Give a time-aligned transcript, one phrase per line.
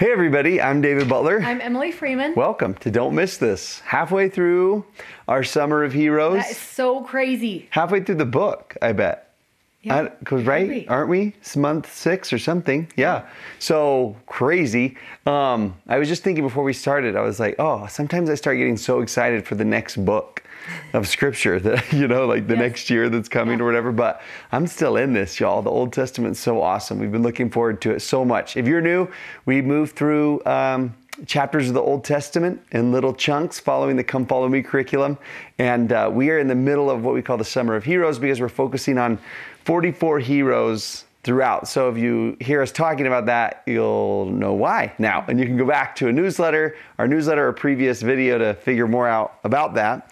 [0.00, 0.62] Hey, everybody.
[0.62, 1.42] I'm David Butler.
[1.42, 2.34] I'm Emily Freeman.
[2.34, 3.80] Welcome to Don't Miss This.
[3.80, 4.86] Halfway through
[5.28, 6.38] our Summer of Heroes.
[6.38, 7.68] That is so crazy.
[7.68, 9.34] Halfway through the book, I bet.
[9.82, 11.34] Yeah, Cause right, aren't we?
[11.40, 12.90] It's month six or something.
[12.96, 13.28] Yeah.
[13.58, 14.96] So crazy.
[15.26, 18.56] Um, I was just thinking before we started, I was like, oh, sometimes I start
[18.56, 20.42] getting so excited for the next book
[20.92, 22.60] of scripture that, you know, like the Yes.
[22.62, 23.64] next year that's coming Yeah.
[23.64, 23.92] or whatever.
[23.92, 24.20] But
[24.52, 25.62] I'm still in this, y'all.
[25.62, 26.98] The Old Testament's so awesome.
[26.98, 28.56] We've been looking forward to it so much.
[28.56, 29.08] If you're new,
[29.46, 30.94] we move through um,
[31.26, 35.18] chapters of the Old Testament in little chunks following the Come Follow Me curriculum.
[35.58, 38.18] And uh, we are in the middle of what we call the Summer of Heroes
[38.18, 39.18] because we're focusing on
[39.64, 41.68] 44 heroes throughout.
[41.68, 45.22] So if you hear us talking about that, you'll know why now.
[45.28, 48.88] And you can go back to a newsletter, our newsletter, or previous video to figure
[48.88, 50.10] more out about that.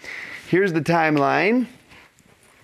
[0.49, 1.67] Here's the timeline.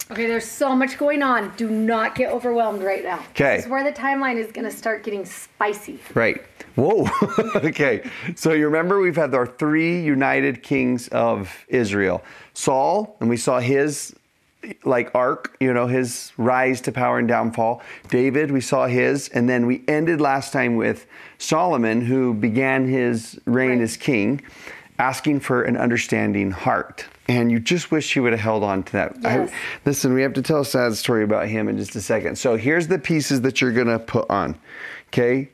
[0.10, 1.56] Okay, there's so much going on.
[1.56, 3.20] Do not get overwhelmed right now.
[3.30, 3.58] Okay.
[3.58, 6.00] This is where the timeline is going to start getting spicy.
[6.16, 6.42] Right.
[6.74, 7.08] Whoa.
[7.58, 8.10] okay.
[8.36, 12.24] So you remember we've had our three united kings of Israel
[12.56, 14.16] Saul, and we saw his
[14.84, 17.84] like arc, you know, his rise to power and downfall.
[18.10, 21.06] David, we saw his, and then we ended last time with
[21.38, 23.82] Solomon, who began his reign Right.
[23.82, 24.42] as king,
[24.98, 27.06] asking for an understanding heart.
[27.28, 29.16] And you just wish he would have held on to that.
[29.22, 29.52] Yes.
[29.84, 32.38] listen, we have to tell a sad story about him in just a second.
[32.38, 34.60] So here's the pieces that you're going to put on.
[35.08, 35.50] Okay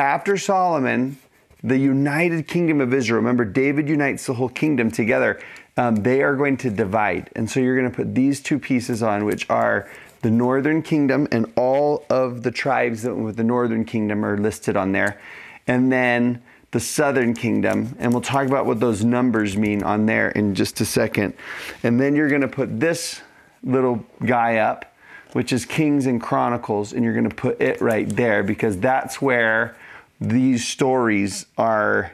[0.00, 1.18] after Solomon,
[1.62, 5.38] the united kingdom of Israel, remember, David unites the whole kingdom together.
[5.76, 7.28] Um, they are going to divide.
[7.36, 9.90] And so you're going to put these two pieces on, which are
[10.22, 14.74] the northern kingdom, and all of the tribes that with the northern kingdom are listed
[14.74, 15.20] on there.
[15.66, 16.42] And then
[16.72, 17.96] the southern kingdom.
[17.98, 21.34] And we'll talk about what those numbers mean on there in just a second.
[21.82, 23.20] And then you're going to put this
[23.62, 24.90] little guy up
[25.32, 29.22] which is Kings and Chronicles, and you're going to put it right there because that's
[29.22, 29.76] where
[30.20, 32.12] these stories are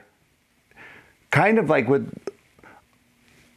[1.30, 2.02] kind of like what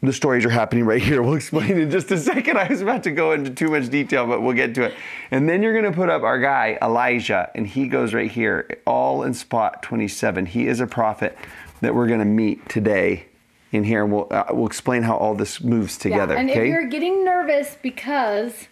[0.02, 1.22] the stories are happening right here.
[1.30, 2.58] We'll explain in just a second.
[2.58, 4.94] I was about to go into too much detail, but we'll get to it.
[5.32, 8.80] And then you're going to put up our guy, Elijah, and he goes right here,
[8.86, 10.48] all in spot 27.
[10.48, 11.38] He is a prophet
[11.82, 13.26] that we're going to meet today
[13.72, 16.34] in here, and we'll, uh, we'll explain how all this moves together.
[16.34, 16.62] Yeah, and okay?
[16.62, 18.68] if you're getting nervous because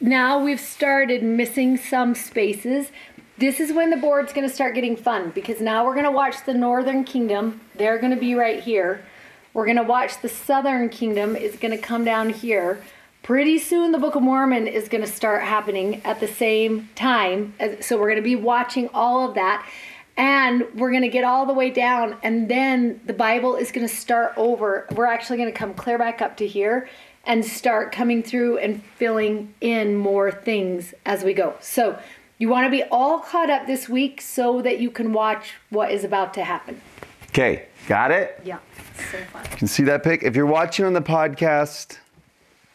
[0.00, 2.90] now we've started missing some spaces,
[3.36, 6.10] this is when the board's going to start getting fun because now we're going to
[6.10, 7.60] watch the Northern Kingdom.
[7.76, 9.04] They're going to be right here.
[9.58, 12.80] We're going to watch the Southern Kingdom is going to come down here.
[13.24, 17.54] Pretty soon, the Book of Mormon is going to start happening at the same time.
[17.80, 19.68] So, we're going to be watching all of that.
[20.16, 22.18] And we're going to get all the way down.
[22.22, 24.86] And then the Bible is going to start over.
[24.94, 26.88] We're actually going to come clear back up to here
[27.24, 31.56] and start coming through and filling in more things as we go.
[31.58, 31.98] So,
[32.38, 35.90] you want to be all caught up this week so that you can watch what
[35.90, 36.80] is about to happen.
[37.30, 38.40] Okay, got it?
[38.44, 38.58] Yeah,
[39.10, 39.44] so fun.
[39.50, 40.22] You can see that pic.
[40.22, 41.98] If you're watching on the podcast,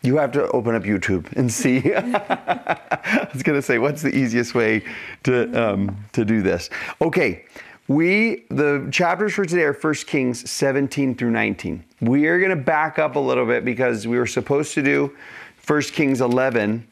[0.04, 1.94] you have to open up YouTube and see.
[1.96, 4.84] I was going to say, what's the easiest way
[5.24, 6.70] to um, to do this?
[7.02, 7.46] Okay,
[7.88, 11.84] we the chapters for today are 1 Kings 17 through 19.
[12.02, 15.16] We are going to back up a little bit because we were supposed to do
[15.66, 16.88] 1 Kings 11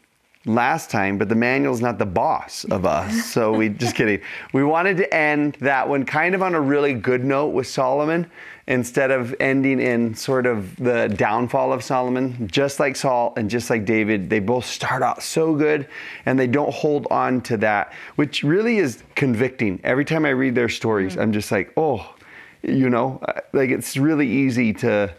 [0.45, 3.11] last time, but the manual's not the boss of us.
[3.31, 4.19] So we just kidding.
[4.51, 8.29] We wanted to end that one kind of on a really good note with Solomon
[8.67, 12.47] instead of ending in sort of the downfall of Solomon.
[12.47, 15.87] Just like Saul and just like David, they both start out so good
[16.25, 19.79] and they don't hold on to that, which really is convicting.
[19.83, 21.21] Every time I read their stories, mm.
[21.21, 22.15] I'm just like, oh,
[22.63, 25.13] you know, like it's really easy to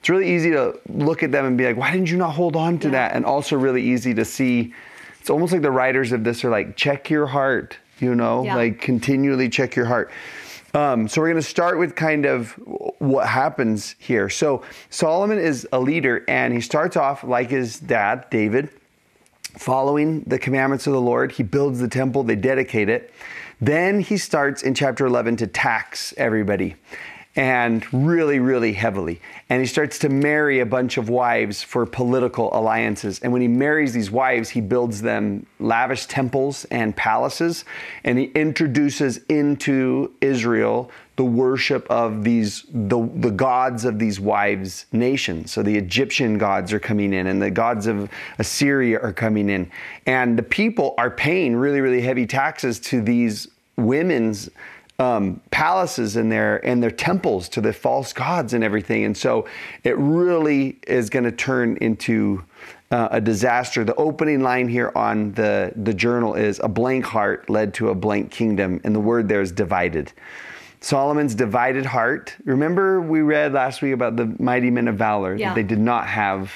[0.00, 2.56] it's really easy to look at them and be like, why didn't you not hold
[2.56, 2.92] on to Yeah.
[2.92, 3.16] that?
[3.16, 4.72] And also really easy to see.
[5.20, 8.54] It's almost like the writers of this are like, check your heart, you know, Yeah.
[8.54, 10.10] like continually check your heart.
[10.74, 12.52] Um, so we're going to start with kind of
[12.98, 14.28] what happens here.
[14.28, 18.68] So Solomon is a leader, and he starts off like his dad, David,
[19.56, 21.32] following the commandments of the Lord.
[21.32, 23.12] He builds the temple, they dedicate it.
[23.60, 26.76] Then he starts in chapter 11 to tax everybody
[27.38, 29.20] and really, really heavily.
[29.48, 33.20] And he starts to marry a bunch of wives for political alliances.
[33.20, 37.64] And when he marries these wives, he builds them lavish temples and palaces.
[38.02, 44.86] And he introduces into Israel the worship of these the, the gods of these wives
[44.92, 48.08] nations so the egyptian gods are coming in and the gods of
[48.38, 49.68] assyria are coming in
[50.06, 54.48] and the people are paying really really heavy taxes to these women's
[54.98, 59.46] um, palaces and their and their temples to the false gods and everything and so
[59.84, 62.42] it really is going to turn into
[62.90, 63.84] uh, a disaster.
[63.84, 67.94] The opening line here on the, the journal is a blank heart led to a
[67.94, 70.12] blank kingdom, and the word there is divided.
[70.80, 72.34] Solomon's divided heart.
[72.44, 75.50] Remember, we read last week about the mighty men of valor, Yeah.
[75.50, 76.50] that they did not have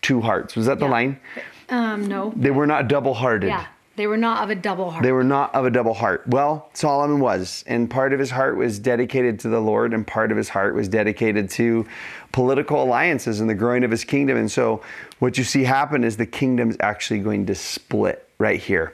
[0.00, 0.56] two hearts.
[0.56, 0.90] Was that the Yeah.
[0.90, 1.20] line?
[1.68, 2.32] Um, no.
[2.36, 3.48] They were not double hearted.
[3.48, 3.66] Yeah.
[3.96, 5.02] They were not of a double heart.
[5.02, 6.24] They were not of a double heart.
[6.26, 10.30] Well, Solomon was, and part of his heart was dedicated to the Lord, and part
[10.30, 11.86] of his heart was dedicated to
[12.32, 14.36] political alliances and the growing of his kingdom.
[14.36, 14.82] And so,
[15.18, 18.92] what you see happen is the kingdom's actually going to split right here.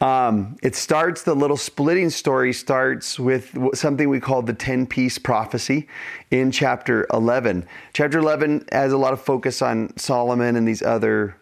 [0.00, 5.18] Um, it starts, the little splitting story starts with something we call the 10 piece
[5.18, 5.88] prophecy
[6.30, 7.66] in chapter 11.
[7.92, 11.36] Chapter 11 has a lot of focus on Solomon and these other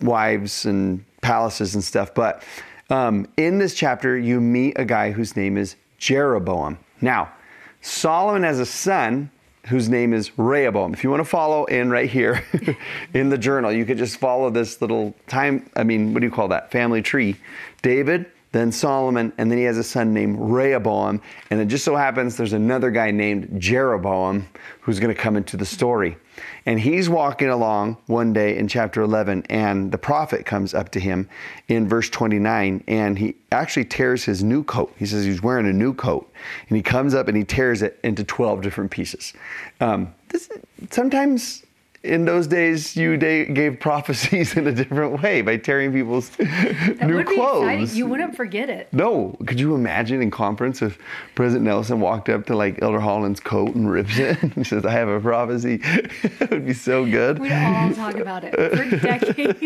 [0.00, 2.14] wives and palaces and stuff.
[2.14, 2.42] But
[2.90, 6.78] um, in this chapter, you meet a guy whose name is Jeroboam.
[7.00, 7.32] Now,
[7.80, 9.30] Solomon has a son
[9.66, 10.92] whose name is Rehoboam.
[10.92, 12.44] If you want to follow in right here
[13.14, 15.68] in the journal, you could just follow this little time.
[15.74, 16.70] I mean, what do you call that?
[16.70, 17.36] Family tree.
[17.80, 21.22] David, then Solomon, and then he has a son named Rehoboam.
[21.50, 24.46] And it just so happens there's another guy named Jeroboam
[24.80, 26.18] who's going to come into the story.
[26.66, 31.00] And he's walking along one day in chapter 11, and the prophet comes up to
[31.00, 31.28] him
[31.68, 34.92] in verse 29, and he actually tears his new coat.
[34.96, 36.30] He says he's wearing a new coat,
[36.68, 39.32] and he comes up and he tears it into 12 different pieces.
[39.80, 40.48] Um, this,
[40.90, 41.63] sometimes
[42.04, 47.24] in those days, you da- gave prophecies in a different way by tearing people's new
[47.24, 47.62] clothes.
[47.64, 47.88] exciting.
[47.96, 48.88] You wouldn't forget it.
[48.92, 50.98] No, could you imagine in conference if
[51.34, 54.90] President Nelson walked up to like Elder Holland's coat and rips it and says, "I
[54.92, 57.38] have a prophecy." it would be so good.
[57.38, 59.58] We'd all talk about it for decades.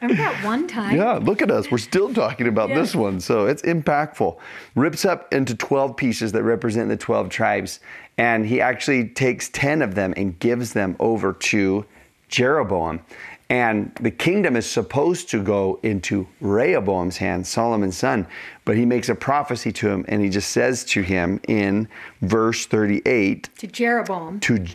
[0.00, 0.96] Remember that one time?
[0.96, 1.70] Yeah, look at us.
[1.70, 2.80] We're still talking about Yeah.
[2.80, 3.20] this one.
[3.20, 4.38] So it's impactful.
[4.76, 7.80] Rips up into 12 pieces that represent the 12 tribes.
[8.20, 11.86] And he actually takes 10 of them and gives them over to
[12.28, 13.00] Jeroboam.
[13.48, 18.26] And the kingdom is supposed to go into Rehoboam's hands, Solomon's son.
[18.66, 21.88] But he makes a prophecy to him and he just says to him in
[22.20, 24.38] verse 38 To Jeroboam.
[24.40, 24.66] to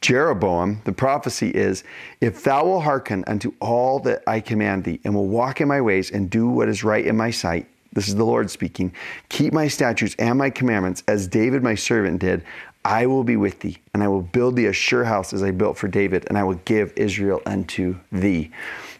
[0.00, 1.84] Jeroboam, the prophecy is,
[2.22, 5.80] If thou wilt hearken unto all that I command thee, and will walk in my
[5.82, 8.92] ways, and do what is right in my sight, this is the Lord speaking,
[9.28, 12.44] keep my statutes and my commandments, as David my servant did,
[12.84, 15.52] I will be with thee, and I will build thee a sure house as I
[15.52, 18.50] built for David, and I will give Israel unto thee.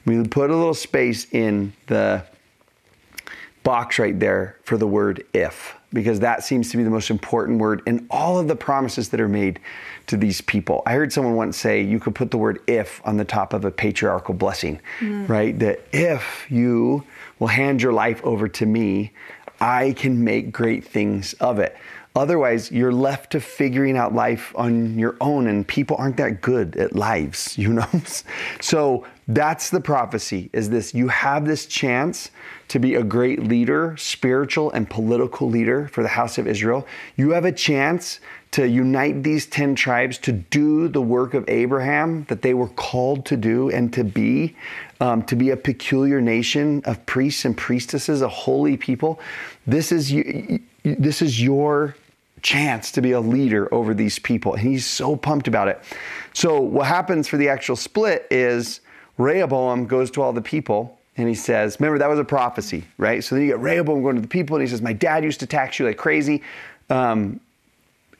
[0.04, 2.24] We put a little space in the
[3.62, 7.58] box right there for the word if, because that seems to be the most important
[7.58, 9.60] word in all of the promises that are made
[10.06, 10.82] to these people.
[10.86, 13.64] I heard someone once say you could put the word if on the top of
[13.64, 15.28] a patriarchal blessing, mm.
[15.28, 15.56] right?
[15.58, 17.04] That if you
[17.42, 19.12] will hand your life over to me,
[19.60, 21.76] I can make great things of it.
[22.14, 26.76] Otherwise, you're left to figuring out life on your own, and people aren't that good
[26.76, 27.88] at lives, you know?
[28.60, 32.30] so that's the prophecy is this you have this chance
[32.68, 36.86] to be a great leader, spiritual and political leader for the house of Israel.
[37.16, 38.20] You have a chance
[38.52, 43.24] to unite these 10 tribes to do the work of Abraham that they were called
[43.26, 44.54] to do and to be,
[45.00, 49.18] um, to be a peculiar nation of priests and priestesses, a holy people.
[49.66, 50.12] This is
[50.84, 51.96] this is your
[52.42, 54.54] chance to be a leader over these people.
[54.54, 55.82] And he's so pumped about it.
[56.34, 58.80] So what happens for the actual split is
[59.16, 63.22] Rehoboam goes to all the people and he says, remember that was a prophecy, right?
[63.22, 65.40] So then you get Rehoboam going to the people and he says, my dad used
[65.40, 66.42] to tax you like crazy.
[66.90, 67.40] Um,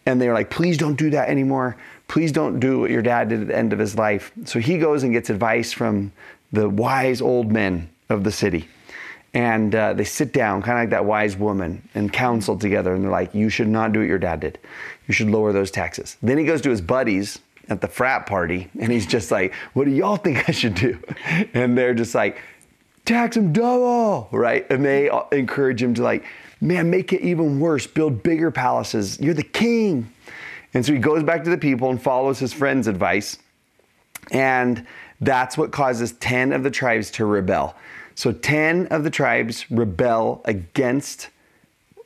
[0.07, 1.77] and they're like, please don't do that anymore.
[2.09, 4.33] Please don't do what your dad did at the end of his life.
[4.45, 6.13] So he goes and gets advice from
[6.53, 8.69] the wise old men of the city.
[9.35, 12.95] And uh, they sit down, kind of like that wise woman, and counsel together.
[12.95, 14.59] And they're like, you should not do what your dad did.
[15.07, 16.19] You should lower those taxes.
[16.23, 17.39] Then he goes to his buddies
[17.71, 20.99] at the frat party, and he's just like, what do y'all think I should do?
[21.55, 22.39] And they're just like,
[23.07, 24.69] tax him double, right?
[24.71, 26.25] And they encourage him to like,
[26.63, 29.21] man, make it even worse, build bigger palaces.
[29.21, 30.11] You're the king.
[30.73, 33.39] And so he goes back to the people and follows his friend's advice.
[34.31, 34.87] And
[35.21, 37.75] that's what causes 10 of the tribes to rebel.
[38.15, 41.29] So 10 of the tribes rebel against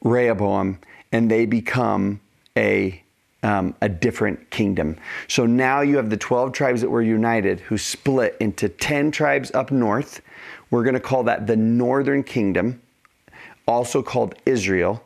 [0.02, 0.78] Rehoboam
[1.12, 2.20] and they become
[2.56, 3.02] a
[3.42, 4.96] um, a different kingdom.
[5.28, 9.52] So now you have the 12 tribes that were united who split into 10 tribes
[9.54, 10.20] up north.
[10.70, 12.82] We're going to call that the northern kingdom,
[13.66, 15.02] also called Israel.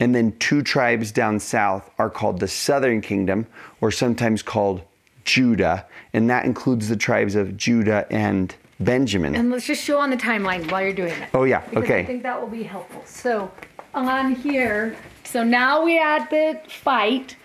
[0.00, 3.46] And then two tribes down south are called the southern kingdom,
[3.80, 4.82] or sometimes called
[5.24, 5.86] Judah.
[6.12, 9.36] And that includes the tribes of Judah and Benjamin.
[9.36, 11.28] And let's just show on the timeline while you're doing it.
[11.34, 12.00] Oh, yeah, okay.
[12.00, 13.02] I think that will be helpful.
[13.06, 13.52] So
[13.94, 17.36] on here, so now we had the fight,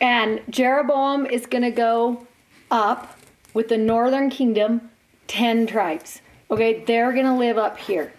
[0.00, 2.26] and Jeroboam is going to go
[2.70, 3.16] up
[3.54, 4.90] with the northern kingdom,
[5.28, 6.20] 10 tribes.
[6.50, 8.12] Okay, they're going to live up here.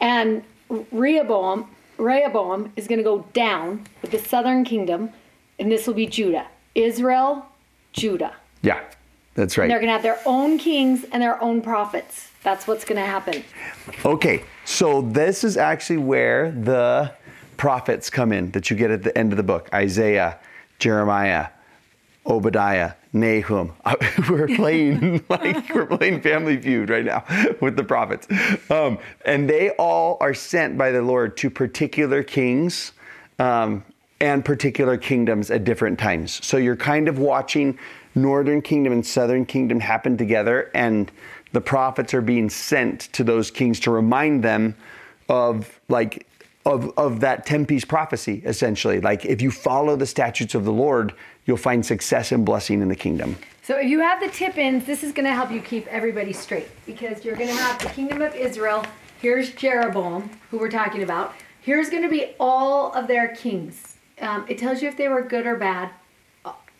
[0.00, 1.68] And Rehoboam,
[1.98, 5.10] Rehoboam is going to go down with the southern kingdom,
[5.58, 6.46] and this will be Judah.
[6.74, 7.46] Israel,
[7.92, 8.34] Judah.
[8.62, 8.80] yeah,
[9.34, 9.68] that's right.
[9.68, 12.30] They're going to have their own kings and their own prophets.
[12.42, 13.44] That's what's going to happen.
[14.04, 17.12] Okay, so this is actually where the
[17.56, 20.38] prophets come in that you get at the end of the book Isaiah,
[20.78, 21.48] Jeremiah,
[22.26, 23.72] Obadiah, Nahum.
[24.28, 27.24] we're playing like we're playing Family Feud right now
[27.60, 28.28] with the prophets,
[28.70, 32.92] um, and they all are sent by the Lord to particular kings.
[33.38, 33.84] Um,
[34.20, 36.42] and particular kingdoms at different times.
[36.46, 37.76] So you're kind of watching
[38.14, 41.10] northern kingdom and southern kingdom happen together, and
[41.52, 44.76] the prophets are being sent to those kings to remind them
[45.28, 46.26] of like
[46.66, 50.72] of of that 10 piece prophecy essentially like if you follow the statutes of the
[50.72, 51.14] lord
[51.46, 54.84] you'll find success and blessing in the kingdom So if you have the tip ins,
[54.84, 57.88] this is going to help you keep everybody straight because you're going to have the
[57.88, 58.84] kingdom of Israel.
[59.20, 61.34] Here's Jeroboam, who we're talking about.
[61.62, 63.96] Here's going to be all of their kings.
[64.20, 65.90] Um, it tells you if they were good or bad.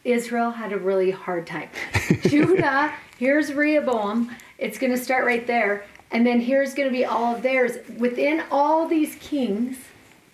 [0.04, 1.70] Israel had a really hard time.
[2.28, 4.30] Judah, here's Rehoboam.
[4.58, 5.86] It's going to start right there.
[6.10, 7.78] And then here's going to be all of theirs.
[7.96, 9.78] Within all these kings,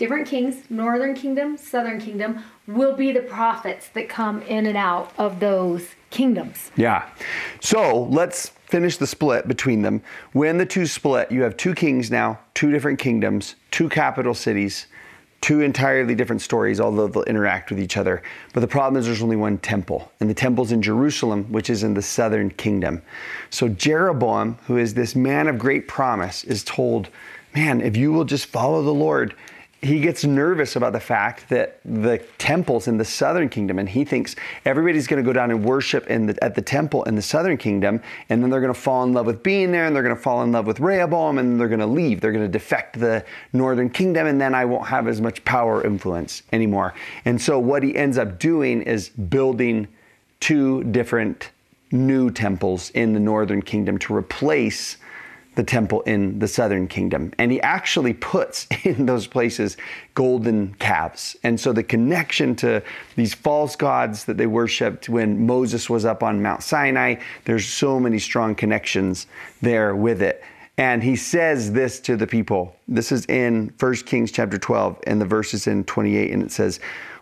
[0.00, 5.12] different kings, northern kingdom, southern kingdom, will be the prophets that come in and out
[5.18, 6.72] of those kingdoms.
[6.74, 7.08] yeah
[7.60, 10.02] so let's finish the split between them
[10.32, 14.86] when the two split you have two kings now two different kingdoms two capital cities
[15.40, 18.22] two entirely different stories, although they'll interact with each other.
[18.52, 21.82] But the problem is there's only one temple, and the temple's in Jerusalem, which is
[21.82, 23.00] in the southern kingdom.
[23.48, 27.08] So Jeroboam, who is this man of great promise, is told,
[27.54, 29.34] Man, if you will just follow the Lord,
[29.82, 34.04] he gets nervous about the fact that the temple's in the southern kingdom and he
[34.04, 37.22] thinks everybody's going to go down and worship in the, at the temple in the
[37.22, 40.02] southern kingdom and then they're going to fall in love with being there and they're
[40.02, 42.20] going to fall in love with rehoboam and they're going to leave.
[42.20, 45.84] They're going to defect the northern kingdom and then i won't have as much power
[45.84, 46.92] influence anymore.
[47.24, 49.88] And so what he ends up doing is building
[50.40, 51.50] two different
[51.90, 54.98] new temples in the northern kingdom to replace
[55.56, 57.32] the temple in the southern kingdom.
[57.38, 59.76] And he actually puts in those places
[60.14, 61.36] golden calves.
[61.42, 62.82] And so the connection to
[63.16, 67.98] these false gods that they worshiped when Moses was up on Mount Sinai, there's so
[67.98, 69.26] many strong connections
[69.60, 70.42] there with it.
[70.80, 72.74] And he says this to the people.
[72.88, 76.52] This is in 1 Kings chapter 12, and the verse is in 28, and it
[76.52, 76.80] says,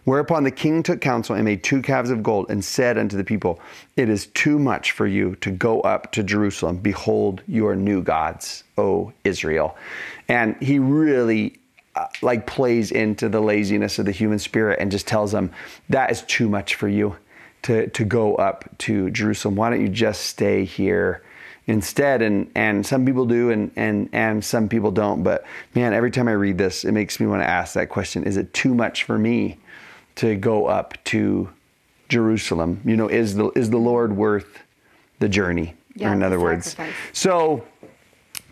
[0.09, 3.25] Whereupon the king took counsel and made two calves of gold and said unto the
[3.25, 3.61] people,
[3.95, 6.79] It is too much for you to go up to Jerusalem.
[6.79, 9.77] Behold your new gods, O Israel.
[10.27, 11.59] And he really
[11.95, 15.53] uh, like plays into the laziness of the human spirit and just tells them,
[15.91, 17.15] That is too much for you
[17.65, 19.57] to, to go up to Jerusalem.
[19.57, 21.23] Why don't you just stay here?
[21.67, 26.11] instead and and some people do and and and some people don't but man every
[26.11, 28.75] time i read this it makes me want to ask that question is it too
[28.75, 29.59] much for me
[30.19, 31.49] to go up to
[32.09, 32.81] jerusalem.
[32.85, 34.59] You know is the is the lord worth
[35.19, 36.77] the journey Yeah, or in other words?
[37.13, 37.65] so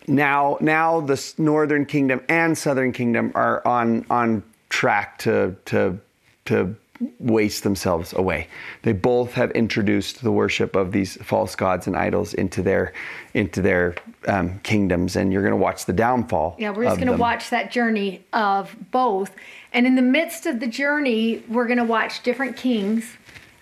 [0.08, 5.98] now now the northern kingdom and southern kingdom are on on track to to
[6.46, 6.76] to
[7.18, 8.48] waste themselves away
[8.82, 12.92] they both have introduced the worship of these false gods and idols into their
[13.34, 13.94] into their
[14.28, 17.50] um, kingdoms and you're going to watch the downfall Yeah, we're just going to watch
[17.50, 19.34] that journey of both.
[19.72, 23.16] And in the midst of the journey, we're going to watch different kings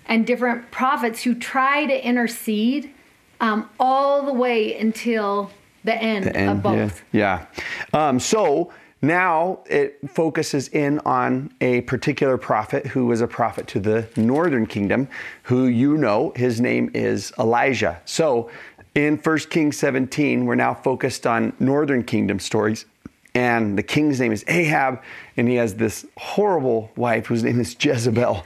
[0.07, 2.93] and different prophets who try to intercede
[3.41, 5.50] um, all the way until
[5.83, 7.03] the end, And of both.
[7.12, 7.47] Yeah.
[7.93, 8.09] yeah.
[8.09, 8.73] Um, so
[9.06, 14.66] now it focuses in on a particular prophet who was a prophet to the northern
[14.66, 15.08] kingdom,
[15.44, 18.00] who you know, his name is Elijah.
[18.04, 18.50] So
[18.94, 22.87] in 1 Kings 17, we're now focused on northern kingdom stories.
[23.34, 25.02] And the king's name is Ahab,
[25.37, 28.44] and he has this horrible wife whose name is Jezebel,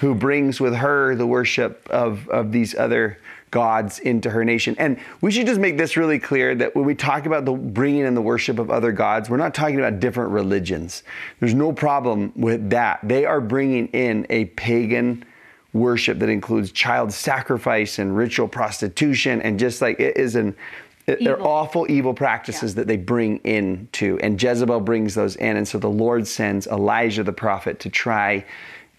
[0.00, 3.18] who brings with her the worship of, of these other
[3.50, 4.76] gods into her nation.
[4.78, 8.06] And we should just make this really clear that when we talk about the bringing
[8.06, 11.02] in the worship of other gods, we're not talking about different religions.
[11.40, 13.00] There's no problem with that.
[13.02, 15.24] They are bringing in a pagan
[15.72, 20.54] worship that includes child sacrifice and ritual prostitution and just like it is an
[21.06, 22.76] they're awful evil practices Yeah.
[22.80, 26.66] that they bring in into and jezebel brings those in and so the lord sends
[26.66, 28.44] elijah the prophet to try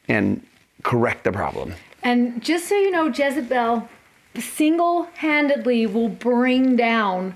[0.08, 0.41] and
[0.84, 3.88] correct the problem And just so you know, Jezebel
[4.39, 7.35] single handedly will bring down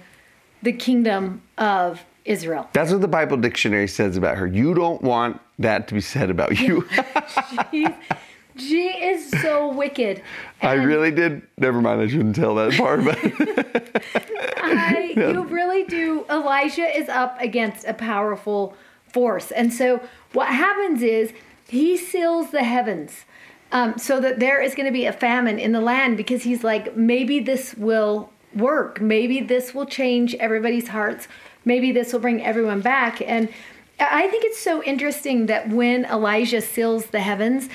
[0.63, 2.67] the kingdom of Israel.
[2.73, 6.31] that's what the bible dictionary says about her you don't want that to be said
[6.31, 6.87] about you
[8.57, 10.23] she is so wicked.
[10.61, 13.17] i really did never mind i shouldn't tell that part but
[14.67, 16.25] I, you really do.
[16.29, 18.75] Elijah is up against a powerful
[19.07, 19.51] force.
[19.51, 20.01] And so
[20.33, 21.33] what happens is
[21.67, 23.25] he seals the heavens
[23.71, 26.63] um, so that there is going to be a famine in the land because he's
[26.63, 29.01] like, maybe this will work.
[29.01, 31.27] Maybe this will change everybody's hearts.
[31.65, 33.21] Maybe this will bring everyone back.
[33.21, 33.49] And
[33.99, 37.69] I think it's so interesting that when Elijah seals the heavens,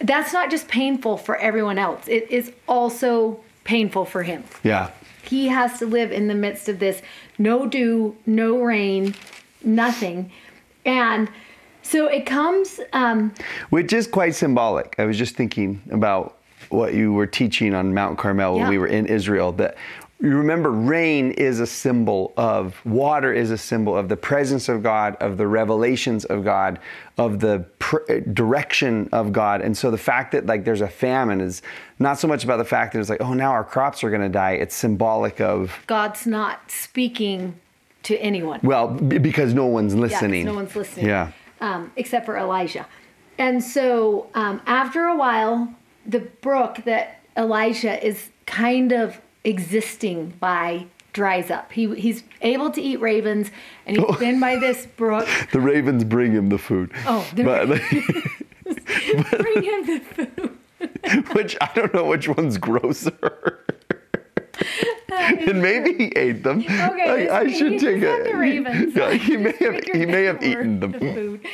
[0.00, 4.90] that's not just painful for everyone else, it is also painful for him yeah
[5.22, 7.00] he has to live in the midst of this
[7.38, 9.14] no dew, no rain,
[9.64, 10.30] nothing.
[10.84, 11.30] And
[11.82, 13.32] so it comes, um,
[13.70, 14.94] which is quite symbolic.
[14.98, 18.68] I was just thinking about what you were teaching on Mount Carmel when Yeah.
[18.70, 19.52] we were in Israel.
[19.52, 19.76] That
[20.20, 24.82] you remember, rain is a symbol of water, is a symbol of the presence of
[24.82, 26.78] God, of the revelations of God,
[27.18, 29.60] of the pr- direction of God.
[29.60, 31.60] And so the fact that like there's a famine is
[31.98, 34.22] not so much about the fact that it's like, oh, now our crops are going
[34.22, 34.52] to die.
[34.52, 37.56] It's symbolic of God's not speaking
[38.04, 38.60] to anyone.
[38.62, 40.44] well, b- because no one's Yeah, listening.
[40.46, 41.06] no one's listening.
[41.06, 41.28] Yeah.
[41.62, 42.86] Um, except for Elijah.
[43.38, 45.72] And so um, after a while,
[46.04, 51.72] the brook that Elijah is kind of existing by dries up.
[51.72, 53.50] He, he's able to eat ravens,
[53.86, 55.28] and he's been by this brook.
[55.52, 56.90] The ravens bring him the food.
[57.06, 57.68] Oh, the but,
[59.40, 60.58] Bring him the food.
[61.34, 63.61] which I don't know which one's grosser.
[65.10, 66.60] And maybe he ate them.
[66.60, 68.22] Okay, I, I should take a.
[68.24, 68.94] the ravens.
[68.96, 69.84] Yeah, he may have.
[69.84, 70.92] He may have eaten them.
[70.92, 71.46] the food.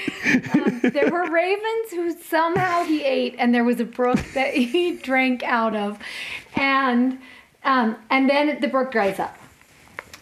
[0.55, 4.97] Um, there were ravens who somehow he ate, and there was a brook that he
[4.97, 5.99] drank out of,
[6.57, 7.19] and
[7.64, 9.37] um, and then the brook dries up.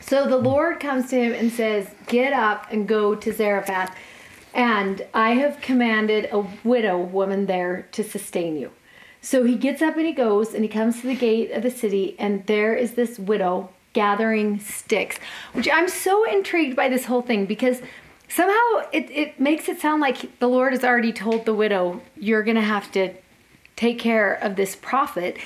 [0.01, 3.95] So the Lord comes to him and says, "Get up and go to Zarephath,
[4.55, 8.71] and I have commanded a widow woman there to sustain you."
[9.27, 11.71] So he gets up and he goes and he comes to the gate of the
[11.73, 15.19] city, and there is this widow gathering sticks,
[15.53, 17.83] which I'm so intrigued by this whole thing because
[18.29, 22.45] somehow it, it makes it sound like the Lord has already told the widow, You're
[22.45, 23.15] going to have to
[23.75, 25.39] take care of this prophet.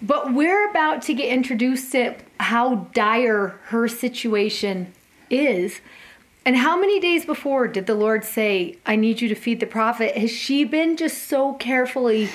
[0.00, 4.94] But we're about to get introduced to how dire her situation
[5.28, 5.82] is.
[6.46, 9.66] And how many days before did the Lord say, I need you to feed the
[9.66, 10.16] prophet?
[10.16, 12.28] Has she been just so carefully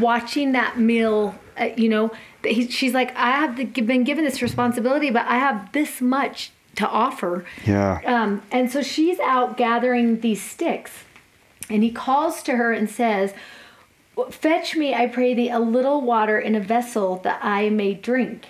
[0.00, 1.34] watching that meal?
[1.60, 2.10] Uh, you know,
[2.40, 6.00] that he, she's like, I have the, been given this responsibility, but I have this
[6.00, 7.44] much to offer.
[7.66, 8.00] Yeah.
[8.06, 11.04] Um, and so she's out gathering these sticks.
[11.68, 13.34] And he calls to her and says,
[14.30, 18.46] Fetch me, I pray thee, a little water in a vessel that I may drink.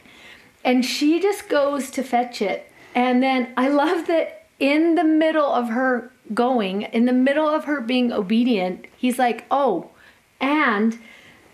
[0.65, 2.71] And she just goes to fetch it.
[2.95, 7.65] And then I love that in the middle of her going, in the middle of
[7.65, 9.91] her being obedient, he's like, Oh,
[10.41, 10.99] and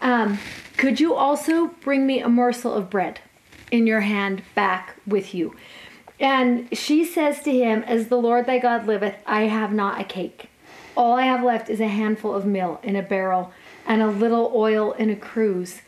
[0.00, 0.38] um,
[0.76, 3.20] could you also bring me a morsel of bread
[3.70, 5.54] in your hand back with you?
[6.20, 10.04] And she says to him, As the Lord thy God liveth, I have not a
[10.04, 10.50] cake.
[10.96, 13.52] All I have left is a handful of meal in a barrel
[13.86, 15.82] and a little oil in a cruse.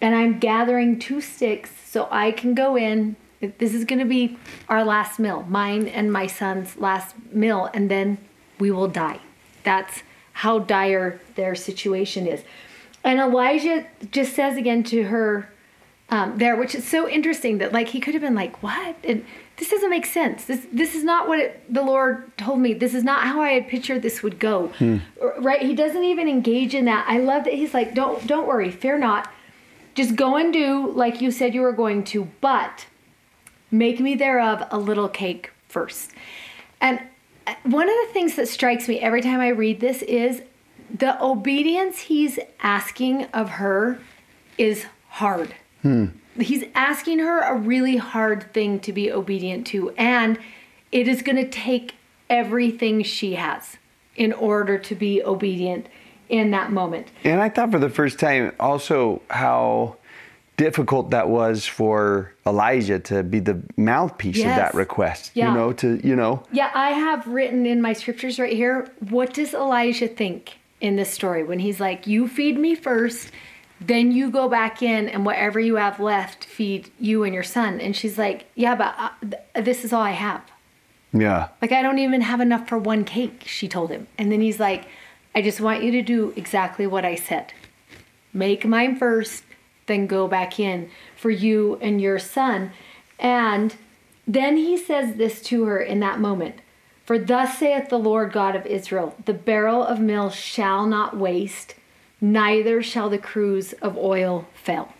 [0.00, 3.16] And I'm gathering two sticks so I can go in.
[3.40, 7.90] This is going to be our last meal, mine and my son's last meal, and
[7.90, 8.18] then
[8.58, 9.20] we will die.
[9.62, 12.42] That's how dire their situation is.
[13.04, 15.50] And Elijah just says again to her,
[16.08, 19.24] um, there, which is so interesting that like he could have been like, "What?" And
[19.56, 20.44] this doesn't make sense.
[20.44, 22.74] This this is not what it, the Lord told me.
[22.74, 24.72] This is not how I had pictured this would go.
[25.20, 25.62] Or- Right?
[25.62, 27.06] He doesn't even engage in that.
[27.08, 29.32] I love that he's like, "Don't don't worry, fear not.
[29.94, 32.86] Just go and do like you said you were going to, but
[33.70, 36.12] make me thereof a little cake first.
[36.80, 37.00] And
[37.46, 40.42] uh, one of the things that strikes me every time I read this is
[40.92, 43.98] the obedience he's asking of her
[44.58, 45.54] is hard.
[46.38, 50.38] He's asking her a really hard thing to be obedient to, and
[50.92, 51.94] it is going to take
[52.28, 53.76] everything she has
[54.16, 55.86] in order to be obedient
[56.28, 57.08] in that moment.
[57.24, 59.96] And I thought for the first time also how
[60.56, 65.32] difficult that was for Elijah to be the mouthpiece of that request.
[65.34, 65.48] Yeah.
[65.48, 66.42] You know, to you know.
[66.52, 68.88] Yeah, I have written in my scriptures right here.
[69.10, 73.30] What does Elijah think in this story when he's like, "You feed me first,
[73.80, 77.80] then you go back in and whatever you have left, feed you and your son.
[77.80, 80.42] And she's like, yeah, but uh, th- this is all I have.
[81.12, 81.48] Yeah.
[81.60, 84.06] Like, I don't even have enough for one cake, she told him.
[84.18, 84.86] And then he's like,
[85.34, 87.52] I just want you to do exactly what I said.
[88.32, 89.44] Make mine first,
[89.86, 92.72] then go back in for you and your son.
[93.18, 93.74] And
[94.26, 96.56] then he says this to her in that moment
[97.04, 101.74] For thus saith the Lord God of Israel, the barrel of meal shall not waste,
[102.20, 104.92] neither shall the cruse of oil fail.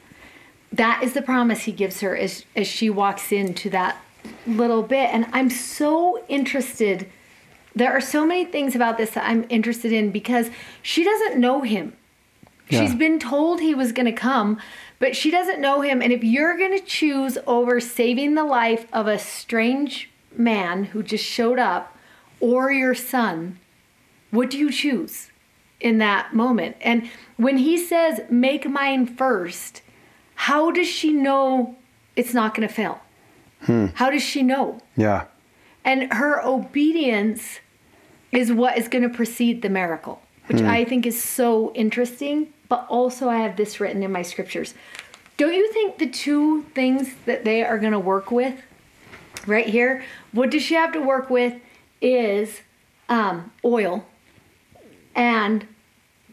[0.73, 4.01] That is the promise he gives her as, as she walks into that
[4.47, 5.11] little bit.
[5.13, 7.09] And I'm so interested.
[7.75, 10.51] There are so many things about this that I'm interested in because
[10.83, 11.97] she doesn't know him.
[12.69, 12.81] Yeah.
[12.81, 14.59] She's been told he was going to come,
[14.99, 16.03] but she doesn't know him.
[16.03, 21.03] And if you're going to choose over saving the life of a strange man who
[21.03, 21.97] just showed up
[22.41, 23.59] or your son,
[24.31, 25.31] what do you choose
[25.81, 26.77] in that moment?
[26.81, 29.83] And when he says, make mine first,
[30.35, 31.77] how does she know
[32.17, 33.01] it's not going to fail?
[33.63, 33.87] Hmm.
[33.95, 34.81] How does she know?
[34.97, 35.25] Yeah.
[35.85, 37.61] And her obedience
[38.33, 40.69] is what is going to precede the miracle, which hmm.
[40.69, 42.53] I think is so interesting.
[42.69, 44.75] But also, I have this written in my scriptures.
[45.37, 48.63] Don't you think the two things that they are going to work with
[49.47, 50.03] right here,
[50.33, 51.55] what does she have to work with
[52.01, 52.61] is
[53.09, 54.05] um, oil
[55.15, 55.67] and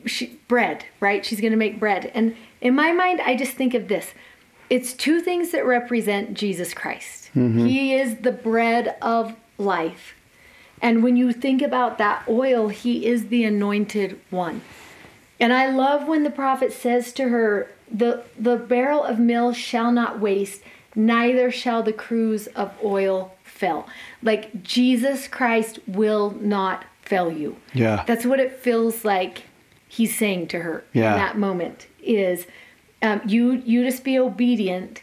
[0.06, 1.26] she, bread, right?
[1.26, 2.12] She's going to make bread.
[2.14, 4.14] And in my mind, I just think of this
[4.70, 7.30] it's two things that represent Jesus Christ.
[7.68, 10.16] He is the bread of life.
[10.82, 14.62] And when you think about that oil, he is the anointed one.
[15.40, 19.92] And I love when the prophet says to her, the, the barrel of meal shall
[19.92, 20.62] not waste,
[20.96, 23.88] neither shall the cruse of oil fail.
[24.22, 27.58] Like Jesus Christ will not fail you.
[27.74, 28.04] Yeah.
[28.08, 29.44] That's what it feels like
[29.88, 31.14] he's saying to her Yeah.
[31.14, 32.48] in that moment is
[33.02, 35.02] um, you you just be obedient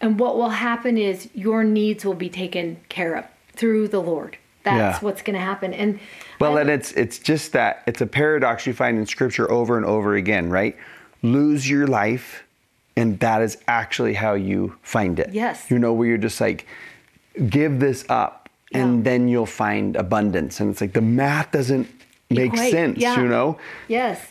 [0.00, 4.36] and what will happen is your needs will be taken care of through the Lord.
[4.64, 5.04] That's Yeah.
[5.04, 5.72] what's going to happen.
[5.72, 5.98] And
[6.38, 9.76] Well, I- and it's it's just that it's a paradox you find in scripture over
[9.76, 10.76] and over again, right?
[11.22, 12.44] Lose your life,
[12.96, 15.30] and that is actually how you find it.
[15.32, 15.70] Yes.
[15.70, 16.66] You know, where you're just like,
[17.48, 20.60] give this up, and then you'll find abundance.
[20.60, 21.88] And it's like the math doesn't
[22.30, 23.18] make Equate, sense, yeah.
[23.20, 23.58] you know?
[23.88, 24.28] Yes.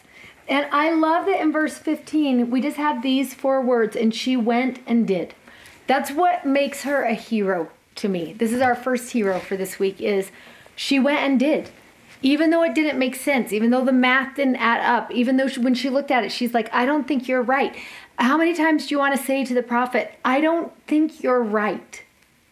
[0.47, 4.37] And I love that in verse 15, we just have these four words, and she
[4.37, 5.33] went and did.
[5.87, 8.33] That's what makes her a hero to me.
[8.33, 10.31] This is our first hero for this week is
[10.75, 11.69] she went and did.
[12.21, 15.47] Even though it didn't make sense, even though the math didn't add up, even though
[15.47, 17.75] she, when she looked at it, she's like, I don't think you're right.
[18.17, 21.43] How many times do you want to say to the prophet, I don't think you're
[21.43, 22.03] right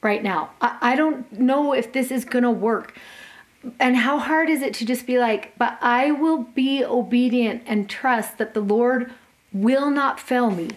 [0.04, 0.51] right now?
[0.62, 2.95] I, I don't know if this is going to work
[3.80, 7.89] and how hard is it to just be like, but I will be obedient and
[7.89, 9.12] trust that the Lord
[9.51, 10.69] will not fail me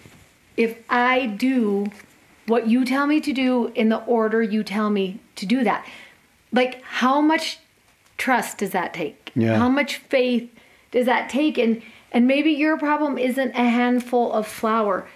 [0.56, 1.86] if I do
[2.46, 5.86] what you tell me to do in the order you tell me to do that.
[6.50, 7.58] Like, how much
[8.18, 9.32] trust does that take?
[9.34, 9.56] Yeah.
[9.56, 10.50] How much faith
[10.90, 11.56] does that take?
[11.58, 15.08] And and maybe your problem isn't a handful of flour,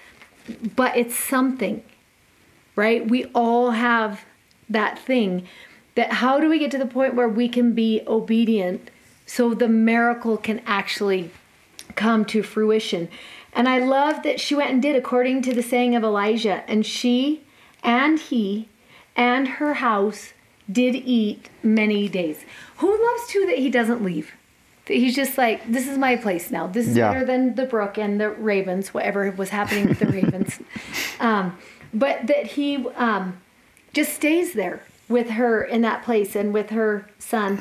[0.76, 1.82] but it's something
[2.76, 3.08] right?
[3.08, 4.24] We all have
[4.68, 5.46] that thing
[5.94, 8.90] that how do we get to the point where we can be obedient
[9.26, 11.30] so the miracle can actually
[11.94, 13.08] come to fruition?
[13.52, 16.86] And I love that she went and did according to the saying of Elijah, and
[16.86, 17.42] she
[17.82, 18.68] and he
[19.14, 20.32] and her house
[20.72, 22.44] did eat many days.
[22.78, 24.32] Who loves too that he doesn't leave?
[24.86, 26.66] That He's just like, this is my place now.
[26.66, 27.12] This is Yeah.
[27.12, 30.58] better than the brook and the ravens, whatever was happening with the ravens.
[31.20, 31.56] Um,
[31.94, 33.38] but that he um,
[33.92, 37.60] just stays there with her in that place and with her son.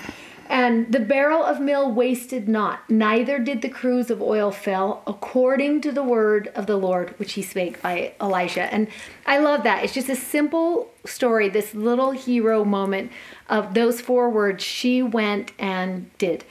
[0.51, 5.79] And the barrel of meal wasted not, neither did the cruse of oil fail, according
[5.79, 8.63] to the word of the Lord, which he spake by Elijah.
[8.63, 8.89] And
[9.25, 9.81] I love that.
[9.81, 13.13] It's just a simple story, this little hero moment
[13.47, 16.43] of those four words she went and did.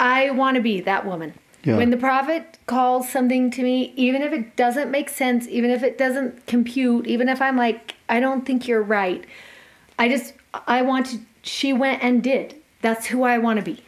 [0.00, 1.34] I want to be that woman.
[1.62, 1.76] Yeah.
[1.76, 5.84] When the prophet calls something to me, even if it doesn't make sense, even if
[5.84, 9.24] it doesn't compute, even if I'm like, I don't think you're right,
[9.96, 10.34] I just,
[10.66, 12.56] I want to, she went and did.
[12.84, 13.82] That's who I want to be.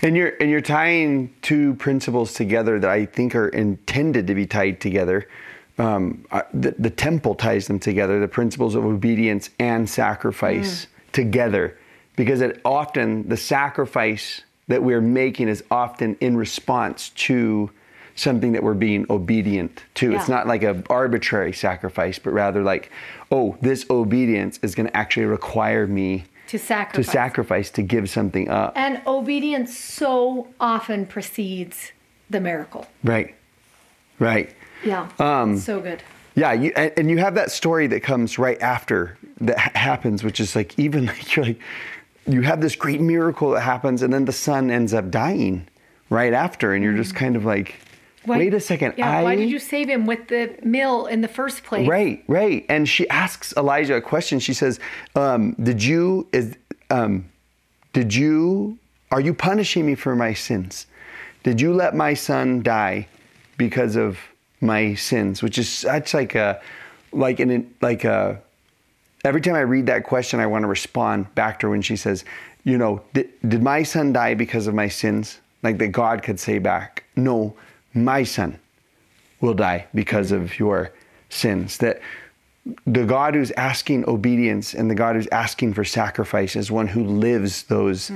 [0.00, 4.46] And you're and you're tying two principles together that I think are intended to be
[4.46, 5.28] tied together.
[5.76, 11.76] Um, uh, the, the temple ties them together, the principles of obedience and sacrifice together,
[12.16, 17.70] because it often the sacrifice that we're making is often in response to
[18.14, 20.14] something that we're being obedient to.
[20.14, 22.90] It's not like a arbitrary sacrifice, but rather like,
[23.30, 27.12] oh, this obedience is going to actually require me To to sacrifice.
[27.12, 28.72] sacrifice to give something up.
[28.76, 31.92] and obedience so often precedes
[32.30, 32.86] the miracle.
[33.04, 33.34] Right.
[34.18, 34.54] Right.
[34.84, 35.08] Yeah.
[35.18, 36.02] Um, so good.
[36.34, 40.22] Yeah, you, and, and you have that story that comes right after that ha- happens,
[40.24, 41.60] which is like even like you're like
[42.26, 45.66] you have this great miracle that happens, and then the son ends up dying
[46.10, 47.76] right after, and you're just kind of like,
[48.28, 49.10] Why- wait a second, Yeah.
[49.10, 51.88] I Why did you save him with the mill in the first place?
[51.88, 52.64] Right, right.
[52.68, 54.38] And she asks Elijah a question.
[54.38, 54.78] She says,
[55.16, 56.56] um, "Did you is
[56.90, 57.24] um,
[57.92, 58.78] did you
[59.10, 60.86] are you punishing me for my sins?
[61.42, 63.08] Did you let my son die
[63.56, 64.18] because of
[64.60, 66.60] my sins?" Which is such like a
[67.12, 68.40] like an like a
[69.24, 71.96] every time I read that question, I want to respond back to her when she
[71.96, 72.24] says,
[72.64, 76.38] "You know, did, did my son die because of my sins?" Like that God could
[76.38, 77.54] say back, "No,
[78.04, 78.58] my son."
[79.40, 80.90] will die because of your
[81.28, 81.78] sins.
[81.78, 82.00] That
[82.86, 87.04] the God who's asking obedience and the God who's asking for sacrifice is one who
[87.04, 88.10] lives those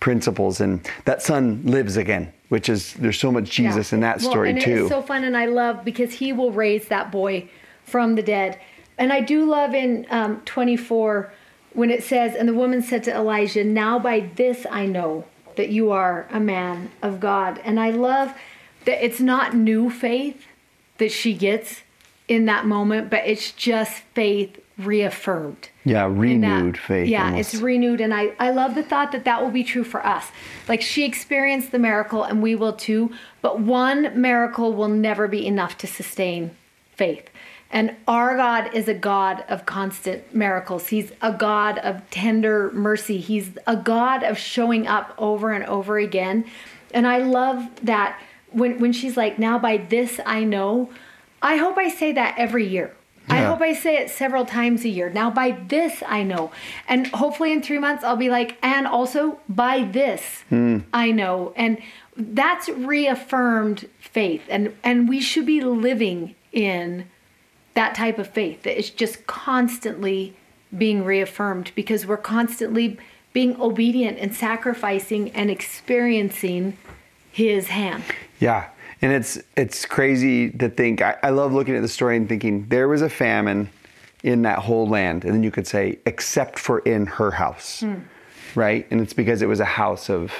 [0.00, 0.60] principles.
[0.60, 3.96] And that son lives again, which is, there's so much Jesus Yeah.
[3.96, 4.80] in that Well, story and too.
[4.82, 7.48] It's so fun, and I love because he will raise that boy
[7.84, 8.58] from the dead.
[8.98, 11.32] And I do love in um, 24
[11.72, 15.24] when it says, And the woman said to Elijah, Now by this I know
[15.56, 17.60] that you are a man of God.
[17.64, 18.34] And I love
[18.86, 20.46] that it's not new faith
[20.98, 21.82] that she gets
[22.28, 25.68] in that moment, but it's just faith reaffirmed.
[25.84, 27.08] yeah, that- renewed faith.
[27.08, 27.54] Yeah, almost.
[27.54, 30.30] it's renewed, and I I love the thought that that will be true for us.
[30.68, 33.12] Like she experienced the miracle, and we will too.
[33.42, 36.50] But one miracle will never be enough to sustain
[36.94, 37.28] faith.
[37.70, 40.88] And our God is a God of constant miracles.
[40.88, 43.18] He's a God of tender mercy.
[43.18, 46.44] He's a God of showing up over and over again.
[46.94, 48.20] And I love that
[48.56, 50.90] when when she's like, "Now by this I know."
[51.42, 52.94] I hope I say that every year.
[53.28, 55.10] I hope I say it several times a year.
[55.10, 56.52] Now, by this, I know.
[56.88, 60.78] And hopefully, in three months, I'll be like, and also by this, hmm.
[60.92, 61.52] I know.
[61.56, 61.78] And
[62.16, 64.42] that's reaffirmed faith.
[64.48, 67.06] And, and we should be living in
[67.74, 70.36] that type of faith that is just constantly
[70.76, 72.96] being reaffirmed because we're constantly
[73.32, 76.78] being obedient and sacrificing and experiencing
[77.36, 78.02] His hand.
[78.40, 78.68] Yeah,
[79.02, 81.02] and it's it's crazy to think.
[81.02, 83.68] I, I love looking at the story and thinking there was a famine
[84.22, 87.96] in that whole land, and then you could say, except for in her house, Hmm.
[88.54, 88.86] right?
[88.90, 90.32] And it's because it was a house of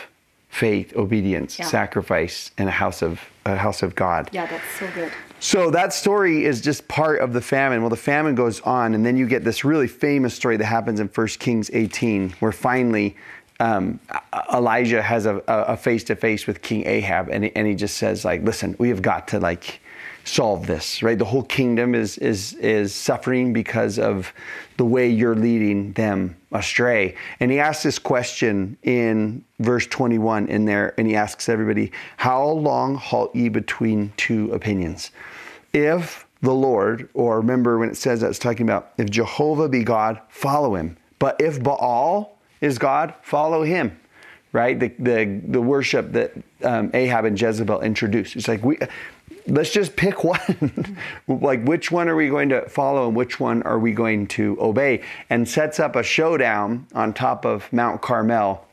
[0.48, 1.66] faith, obedience, Yeah.
[1.66, 4.30] sacrifice, and a house of a house of God.
[4.32, 5.12] Yeah, that's so good.
[5.38, 7.82] So that story is just part of the famine.
[7.82, 10.98] Well, the famine goes on, and then you get this really famous story that happens
[10.98, 13.16] in 1 Kings 18, where finally
[13.60, 14.00] um,
[14.52, 18.24] Elijah has a face to face with King Ahab, and he, and he just says,
[18.24, 19.80] like, "Listen, we have got to like
[20.24, 21.18] solve this, right?
[21.18, 24.32] The whole kingdom is is is suffering because of
[24.76, 30.66] the way you're leading them astray." And he asks this question in verse 21 in
[30.66, 35.10] there, and he asks everybody, "How long halt ye between two opinions?"
[35.72, 39.82] If the Lord, or remember when it says that it's talking about if Jehovah be
[39.82, 40.98] God, follow him.
[41.18, 43.98] But if Baal is God, follow him.
[44.52, 44.78] Right?
[44.78, 48.36] The the, the worship that um, Ahab and Jezebel introduced.
[48.36, 48.78] It's like we
[49.46, 50.96] let's just pick one.
[51.28, 54.56] like which one are we going to follow and which one are we going to
[54.60, 55.02] obey?
[55.30, 58.66] And sets up a showdown on top of Mount Carmel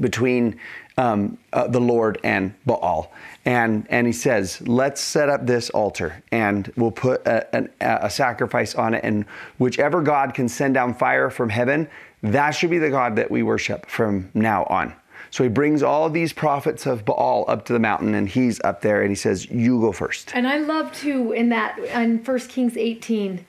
[0.00, 0.58] between
[0.96, 3.12] um, uh, the Lord and Baal.
[3.44, 8.08] And, and he says, let's set up this altar and we'll put a, an- a
[8.08, 9.04] sacrifice on it.
[9.04, 9.26] And
[9.58, 11.88] whichever God can send down fire from heaven,
[12.22, 14.94] that should be the God that we worship from now on.
[15.30, 18.80] So he brings all these prophets of Baal up to the mountain and he's up
[18.80, 20.30] there and he says, You go first.
[20.32, 23.44] And I love too in that in 1 Kings 18,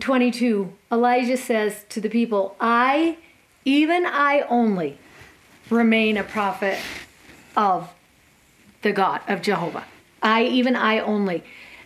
[0.00, 3.18] 22, Elijah says to the people, I,
[3.64, 4.98] even I only,
[5.70, 6.78] remain a prophet
[7.56, 7.88] of
[8.82, 9.84] the God of Jehovah.
[10.22, 11.42] I, even I only.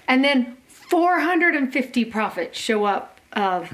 [0.08, 3.72] And then 450 prophets show up of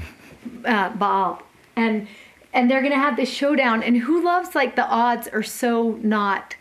[0.64, 1.42] uh, Baal.
[1.76, 2.08] And
[2.54, 3.82] and they're gonna have this showdown.
[3.82, 6.56] And who loves like the odds are so not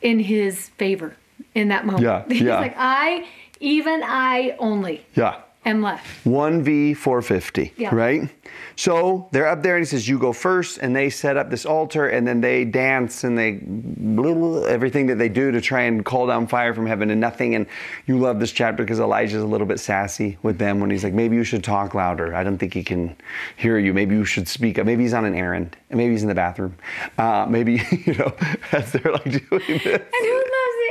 [0.00, 1.16] in his favor
[1.54, 2.04] in that moment.
[2.04, 2.58] Yeah, He's yeah.
[2.58, 3.26] like, I,
[3.60, 5.40] even I only Yeah.
[5.66, 6.06] Am left.
[6.24, 7.94] 1v 450 Yeah.
[7.94, 8.28] right?
[8.76, 11.66] So they're up there and he says you go first and they set up this
[11.66, 15.82] altar and then they dance and they blah, blah, everything that they do to try
[15.82, 17.54] and call down fire from heaven and nothing.
[17.54, 17.66] And
[18.06, 21.14] you love this chapter because elijah's a little bit sassy with them when he's like
[21.14, 22.34] maybe you should talk louder.
[22.34, 23.16] I don't think he can
[23.56, 23.92] hear you.
[23.92, 24.86] Maybe you should speak up.
[24.86, 25.76] Maybe he's on an errand.
[25.90, 26.76] Maybe he's in the bathroom.
[27.18, 28.34] Uh, maybe you know
[28.72, 29.84] as they're like doing this.
[29.84, 30.46] And who it?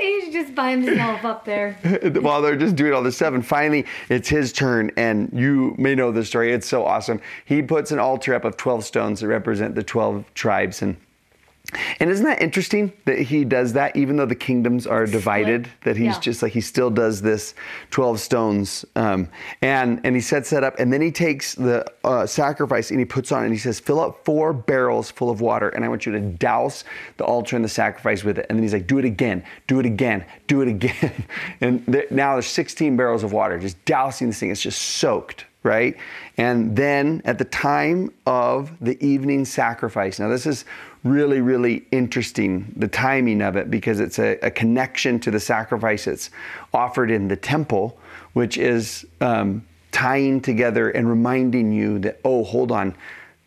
[0.06, 1.74] He's just by himself up there.
[2.22, 3.34] while they're just doing all this stuff.
[3.34, 4.92] And finally, it's his turn.
[4.98, 6.54] And you may know the story.
[6.54, 7.22] It's so awesome.
[7.46, 10.82] He puts an altar up of 12 stones that represent the 12 tribes.
[10.82, 10.98] And
[12.00, 15.66] And isn't that interesting that he does that, even though the kingdoms are divided?
[15.66, 15.82] Split.
[15.84, 16.20] That he's Yeah.
[16.20, 17.54] just like he still does this
[17.92, 19.30] twelve stones, um,
[19.62, 23.06] and and he sets that up, and then he takes the uh, sacrifice and he
[23.06, 26.06] puts on, and he says, "Fill up four barrels full of water, and I want
[26.06, 26.84] you to douse
[27.18, 29.80] the altar and the sacrifice with it." And then he's like, "Do it again, do
[29.80, 31.26] it again, do it again,"
[31.62, 34.52] and there, now there's 16 barrels of water, just dousing this thing.
[34.52, 35.98] It's just soaked right?
[36.38, 40.64] And then at the time of the evening sacrifice, now this is
[41.06, 46.06] really, really interesting, the timing of it, because it's a, a connection to the sacrifice
[46.06, 46.32] that's
[46.74, 47.98] offered in the temple,
[48.34, 52.96] which is um, tying together and reminding you that, oh, hold on,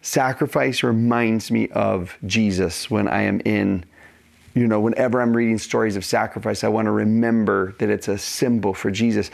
[0.03, 3.85] sacrifice reminds me of Jesus when I am in
[4.55, 8.19] you know, whenever I'm reading stories of sacrifice, I want to remember that it's a
[8.19, 9.31] symbol for Jesus.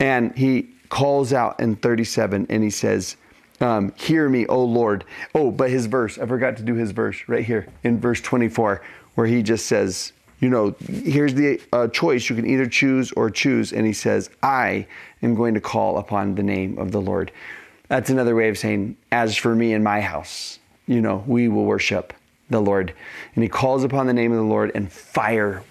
[0.00, 3.16] And he calls out in 37 and he says,
[3.60, 5.04] um, Hear me, O Lord.
[5.34, 8.82] Oh, but his verse, I forgot to do his verse right here in verse 24,
[9.14, 12.28] where he just says, You know, here's the uh, choice.
[12.28, 13.72] You can either choose or choose.
[13.72, 14.86] And he says, I
[15.22, 17.32] am going to call upon the name of the Lord.
[17.88, 21.64] That's another way of saying, As for me and my house, you know, we will
[21.64, 22.12] worship
[22.50, 22.94] the Lord.
[23.34, 25.62] And he calls upon the name of the Lord, and fire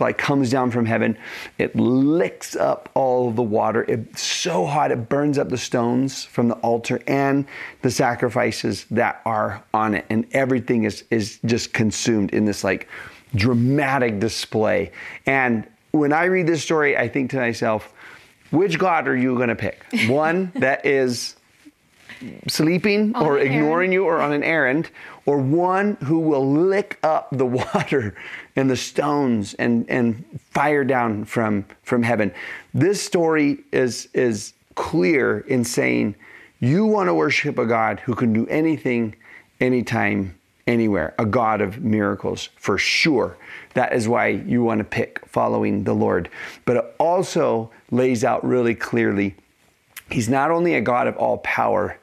[0.00, 1.16] like comes down from heaven.
[1.58, 3.84] It licks up all the water.
[3.88, 7.46] It's so hot it burns up the stones from the altar and
[7.82, 10.04] the sacrifices that are on it.
[10.10, 12.88] And everything is, is just consumed in this like
[13.34, 14.92] dramatic display.
[15.26, 17.92] And when I read this story, I think to myself,
[18.50, 19.84] which God are you going to pick?
[20.08, 21.36] One that is
[22.48, 23.92] sleeping On or ignoring errand.
[23.92, 24.90] you or on an errand,
[25.26, 28.14] or one who will lick up the water
[28.56, 32.32] and the stones and, and fire down from, from heaven.
[32.74, 36.14] This story is, is clear in saying
[36.60, 39.14] you want to worship a God who can do anything,
[39.60, 43.36] anytime, anywhere, a God of miracles for sure.
[43.74, 46.28] That is why you want to pick following the Lord.
[46.64, 49.34] But it also lays out really clearly
[50.12, 51.96] He's not only a God of all power,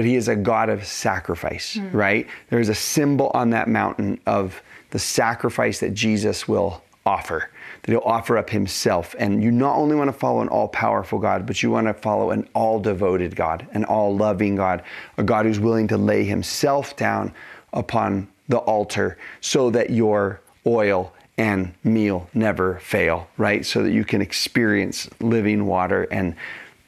[0.00, 2.26] but he is a God of sacrifice, right?
[2.48, 7.50] There's a symbol on that mountain of the sacrifice that Jesus will offer,
[7.82, 9.14] that he'll offer up himself.
[9.18, 11.92] And you not only want to follow an all powerful God, but you want to
[11.92, 14.82] follow an all devoted God, an all loving God,
[15.18, 17.34] a God who's willing to lay himself down
[17.74, 23.66] upon the altar so that your oil and meal never fail, right?
[23.66, 26.36] So that you can experience living water and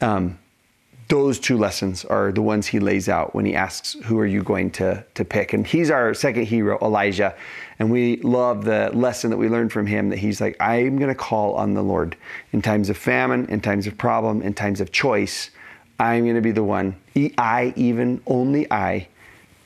[0.00, 0.38] um,
[1.12, 4.42] those two lessons are the ones he lays out when he asks, Who are you
[4.42, 5.52] going to, to pick?
[5.52, 7.34] And he's our second hero, Elijah.
[7.78, 11.10] And we love the lesson that we learned from him that he's like, I'm going
[11.10, 12.16] to call on the Lord
[12.54, 15.50] in times of famine, in times of problem, in times of choice.
[16.00, 16.96] I'm going to be the one.
[17.36, 19.06] I, even, only I,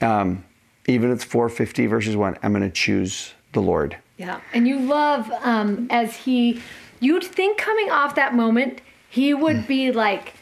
[0.00, 0.44] um,
[0.88, 3.96] even if it's 450 verses 1, I'm going to choose the Lord.
[4.16, 6.61] Yeah, and you love um, as he,
[6.98, 10.32] you'd think coming off that moment, he would be like,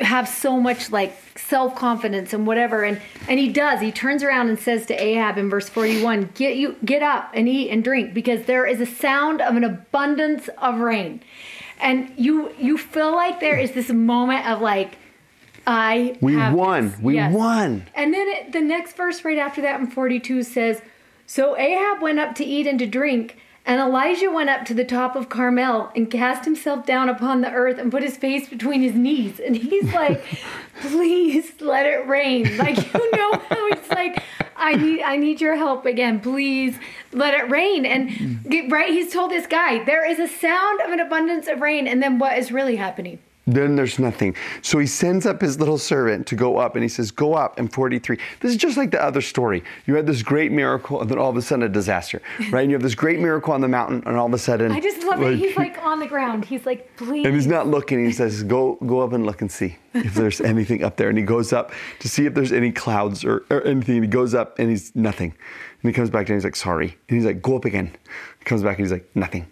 [0.00, 3.80] have so much like self confidence and whatever, and and he does.
[3.80, 7.30] He turns around and says to Ahab in verse forty one, "Get you get up
[7.34, 11.22] and eat and drink, because there is a sound of an abundance of rain,"
[11.80, 14.96] and you you feel like there is this moment of like.
[15.66, 16.88] I We have won.
[16.90, 16.98] this.
[17.00, 17.86] We won.
[17.94, 20.80] And then it, the next verse right after that in 42 says,
[21.26, 24.84] So Ahab went up to eat and to drink, and Elijah went up to the
[24.84, 28.80] top of Carmel and cast himself down upon the earth and put his face between
[28.80, 29.38] his knees.
[29.38, 30.24] And he's like,
[30.80, 32.56] Please let it rain.
[32.56, 34.22] Like you know how he's like,
[34.56, 36.20] I need I need your help again.
[36.20, 36.76] Please
[37.12, 37.84] let it rain.
[37.84, 38.48] And mm.
[38.48, 41.86] get- right, he's told this guy, there is a sound of an abundance of rain,
[41.86, 43.18] and then what is really happening?
[43.54, 44.36] Then there's nothing.
[44.62, 47.58] So he sends up his little servant to go up and he says, Go up
[47.58, 48.16] in 43.
[48.40, 49.64] This is just like the other story.
[49.86, 52.62] You had this great miracle and then all of a sudden a disaster, right?
[52.62, 54.70] And you have this great miracle on the mountain and all of a sudden.
[54.70, 55.36] I just love it.
[55.36, 56.44] He's like on the ground.
[56.44, 57.26] He's like, please.
[57.30, 58.04] And he's not looking.
[58.04, 61.18] He says, "Go, go up and look and see if there's anything up there." And
[61.18, 63.96] he goes up to see if there's any clouds or, or anything.
[63.96, 65.30] And he goes up and he's nothing.
[65.82, 67.94] And he comes back and he's like, "Sorry." And he's like, "Go up again."
[68.38, 69.46] He comes back and he's like, "Nothing."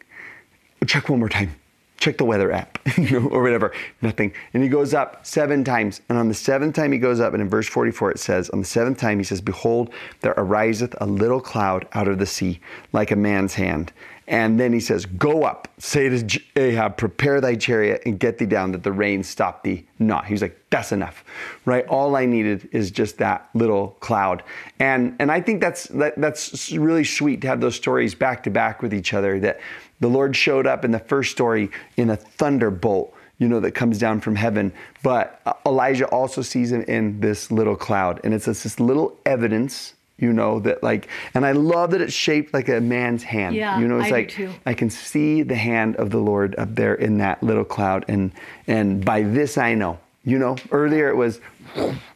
[0.87, 1.55] Check one more time.
[1.99, 3.73] Check the weather app, you know, or whatever.
[4.03, 4.33] Nothing.
[4.55, 6.01] And he goes up seven times.
[6.09, 8.61] And on the seventh time he goes up, and in verse 44 it says, On
[8.61, 12.61] the seventh time he says, Behold, there ariseth a little cloud out of the sea,
[12.93, 13.93] like a man's hand.
[14.29, 18.45] And then he says, Go up, say to Ahab, prepare thy chariot and get thee
[18.45, 20.27] down, that the rain stop thee not.
[20.27, 21.25] He's like, That's enough,
[21.65, 21.87] right?
[21.87, 24.43] All I needed is just that little cloud.
[24.79, 28.51] And and I think that's that, that's really sweet to have those stories back to
[28.51, 29.41] back with each other.
[29.41, 29.61] That
[30.01, 33.99] the Lord showed up in the first story in a thunderbolt, you know, that comes
[33.99, 34.73] down from heaven.
[35.03, 38.21] But Elijah also sees him in this little cloud.
[38.25, 42.13] And it's just this little evidence You know that like, and I love that it's
[42.13, 43.55] shaped like a man's hand.
[43.55, 44.51] Yeah, you know, it's I like.
[44.67, 48.33] I can see the hand of the Lord up there in that little cloud, and
[48.67, 50.01] and by this I know.
[50.25, 51.41] You know, earlier it was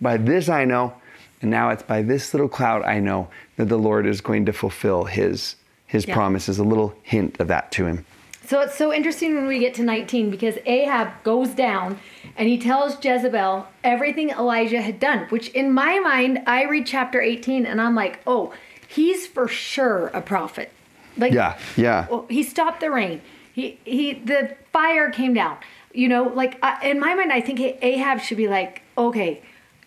[0.01, 0.95] by this I know,
[1.43, 4.53] and now it's by this little cloud I know that the Lord is going to
[4.53, 5.55] fulfill His
[5.93, 6.15] His Yeah.
[6.15, 6.59] promises.
[6.59, 8.05] A little hint of that to him.
[8.47, 11.99] So it's so interesting when we get to 19 because Ahab goes down
[12.37, 17.21] and he tells Jezebel everything Elijah had done, which in my mind, I read chapter
[17.21, 18.53] 18 and I'm like, oh,
[18.89, 20.71] he's for sure a prophet.
[21.17, 22.07] Like, Yeah, yeah.
[22.11, 23.21] well, he stopped the rain.
[23.53, 25.59] He, he, the fire came down.
[25.95, 29.43] You know, like I, in my mind, I think Ahab should be like, okay,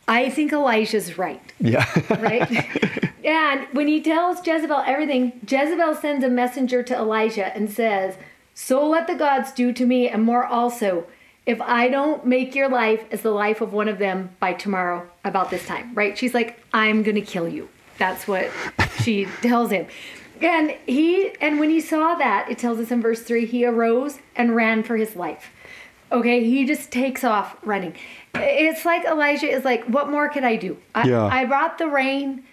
[0.08, 1.86] I think Elijah's right Yeah.
[2.22, 2.47] right?
[3.26, 8.16] and when he tells Jezebel everything, Jezebel sends a messenger to Elijah and says,
[8.54, 11.08] So let the gods do to me and more also,
[11.46, 15.08] if I don't make your life as the life of one of them by tomorrow
[15.24, 16.18] about this time, right?
[16.18, 17.70] She's like, I'm going to kill you.
[17.98, 18.52] That's what
[19.02, 19.88] she tells him.
[20.42, 24.20] And he and when he saw that, it tells us in verse 3, he arose
[24.36, 25.50] and ran for his life.
[26.12, 27.96] Okay, he just takes off running.
[28.36, 30.78] It's like Elijah is like, what more could I do?
[30.94, 31.26] I, Yeah.
[31.26, 32.44] I brought the rain.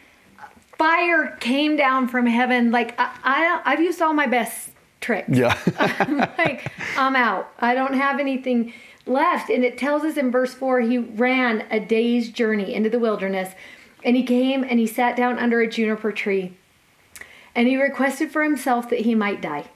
[0.79, 2.71] Fire came down from heaven.
[2.71, 4.71] Like I, I I've used all my best
[5.01, 5.29] tricks.
[5.29, 5.59] yeah.
[6.39, 7.53] like I'm out.
[7.59, 8.73] I don't have anything
[9.07, 9.51] left.
[9.51, 13.55] And it tells us in verse four, he ran a day's journey into the wilderness,
[14.05, 16.57] and he came and he sat down under a juniper tree,
[17.55, 19.67] and he requested for himself that he might die.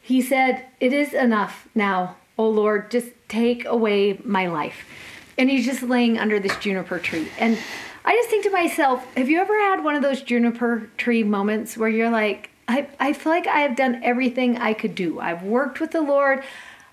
[0.00, 2.90] He said, "It is enough now, O Lord.
[2.90, 4.84] Just take away my life."
[5.38, 7.56] And he's just laying under this juniper tree, and.
[8.04, 11.76] I just think to myself, have you ever had one of those juniper tree moments
[11.76, 15.20] where you're like, I, I feel like I have done everything I could do.
[15.20, 16.42] I've worked with the Lord.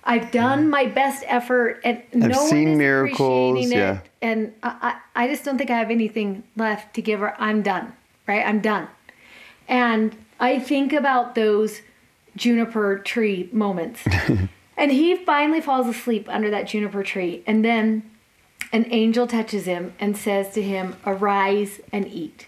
[0.04, 4.00] I've done my best effort, and no one seen is miracles, appreciating yeah.
[4.00, 4.10] it.
[4.22, 7.40] And I, I I just don't think I have anything left to give her.
[7.40, 7.94] I'm done,
[8.28, 8.46] right?
[8.46, 8.88] I'm done.
[9.68, 11.82] And I think about those
[12.36, 14.02] juniper tree moments.
[14.78, 18.10] and he finally falls asleep under that juniper tree, and then
[18.72, 22.48] an angel touches him and says to him, Arise and eat.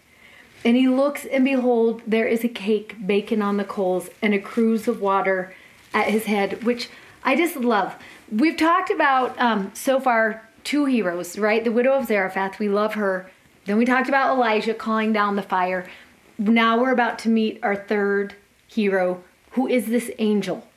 [0.64, 4.40] And he looks, and behold, there is a cake baking on the coals and a
[4.40, 5.54] cruse of water
[5.94, 6.90] at his head, which
[7.24, 7.96] I just love.
[8.32, 11.64] We've talked about um, so far two heroes, right?
[11.64, 13.32] The widow of Zarephath, we love her.
[13.66, 15.88] Then we talked about Elijah calling down the fire.
[16.38, 18.36] Now we're about to meet our third
[18.68, 20.68] hero, who is this angel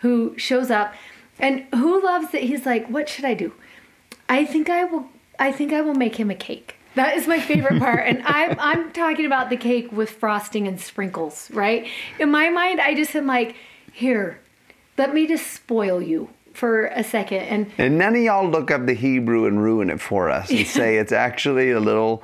[0.00, 0.94] who shows up
[1.38, 3.52] and who loves that he's like, What should I do?
[4.30, 5.06] I think I will.
[5.38, 6.76] I think I will make him a cake.
[6.94, 10.80] That is my favorite part, and I'm I'm talking about the cake with frosting and
[10.80, 11.88] sprinkles, right?
[12.18, 13.56] In my mind, I just am like,
[13.92, 14.40] here,
[14.96, 18.86] let me just spoil you for a second, and And none of y'all look up
[18.86, 22.22] the Hebrew and ruin it for us and say it's actually a little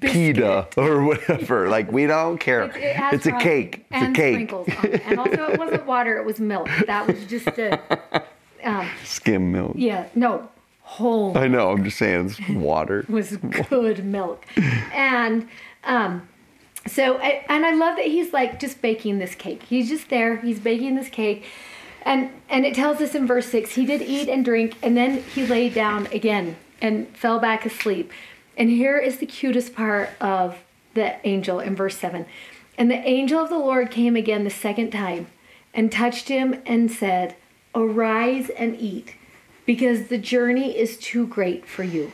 [0.00, 1.68] pita or whatever.
[1.68, 2.64] Like we don't care.
[2.64, 3.84] it, it it's a cake.
[3.90, 4.34] It's and a cake.
[4.34, 5.02] sprinkles on it.
[5.06, 6.68] and also it wasn't water; it was milk.
[6.86, 7.80] That was just a,
[8.64, 9.72] um, Skim milk.
[9.76, 10.48] yeah, no,
[10.96, 11.70] whole I know.
[11.70, 13.04] I'm just saying it's water.
[13.08, 14.44] was good milk.
[14.92, 15.48] And
[15.84, 16.28] um,
[16.86, 19.62] so, I- and I love that he's like just baking this cake.
[19.64, 20.36] He's just there.
[20.36, 21.44] He's baking this cake.
[22.04, 25.22] And, and it tells us in verse 6 he did eat and drink, and then
[25.22, 28.10] he lay down again and fell back asleep.
[28.56, 30.58] And here is the cutest part of
[30.94, 32.26] the angel in verse 7.
[32.76, 35.28] And the angel of the Lord came again the second time
[35.72, 37.36] and touched him and said,
[37.74, 39.14] Arise and eat,
[39.66, 42.12] because the journey is too great for you.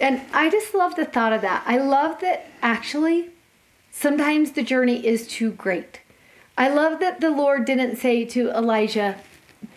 [0.00, 1.62] And I just love the thought of that.
[1.66, 3.30] I love that actually
[3.90, 6.00] sometimes the journey is too great.
[6.58, 9.16] I love that the Lord didn't say to Elijah,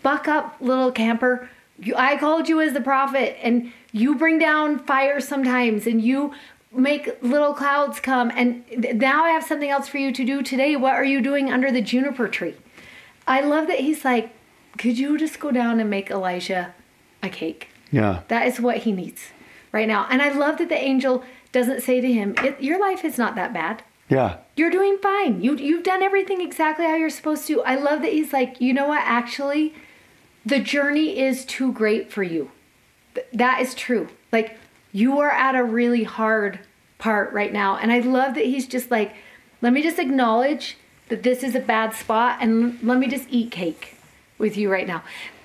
[0.02, 1.48] Buck up, little camper.
[1.96, 6.34] I called you as the prophet, and you bring down fire sometimes, and you
[6.72, 8.30] make little clouds come.
[8.34, 8.64] And
[8.98, 10.76] now I have something else for you to do today.
[10.76, 12.54] What are you doing under the juniper tree?
[13.26, 14.30] I love that he's like,
[14.76, 16.74] Could you just go down and make Elijah
[17.22, 17.68] a cake?
[17.90, 18.22] Yeah.
[18.28, 19.28] That is what he needs
[19.72, 20.06] right now.
[20.10, 23.34] And I love that the angel doesn't say to him, it, Your life is not
[23.34, 23.82] that bad.
[24.08, 24.38] Yeah.
[24.56, 25.42] You're doing fine.
[25.42, 27.62] You, you've done everything exactly how you're supposed to.
[27.62, 29.02] I love that he's like, You know what?
[29.02, 29.74] Actually,
[30.44, 32.50] the journey is too great for you.
[33.14, 34.08] Th- that is true.
[34.32, 34.58] Like,
[34.92, 36.60] you are at a really hard
[36.98, 37.76] part right now.
[37.76, 39.14] And I love that he's just like,
[39.62, 40.76] Let me just acknowledge
[41.08, 43.96] that this is a bad spot and let me just eat cake
[44.36, 45.02] with you right now.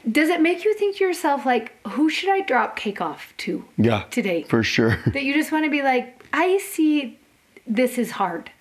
[0.09, 3.65] Does it make you think to yourself, like, who should I drop cake off to
[3.77, 4.03] Yeah.
[4.11, 4.43] today?
[4.43, 4.99] For sure.
[5.07, 7.19] that you just want to be like, I see
[7.65, 8.51] this is hard.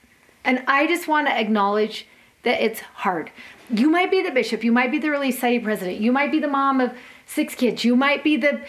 [0.44, 2.06] And I just want to acknowledge
[2.44, 3.30] that it's hard.
[3.70, 6.38] You might be the bishop, you might be the relief society president, you might be
[6.40, 6.92] the mom of
[7.26, 8.60] six kids, you might be the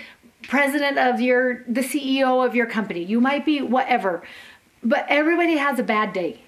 [0.43, 4.23] president of your the CEO of your company, you might be whatever.
[4.83, 6.41] but everybody has a bad day.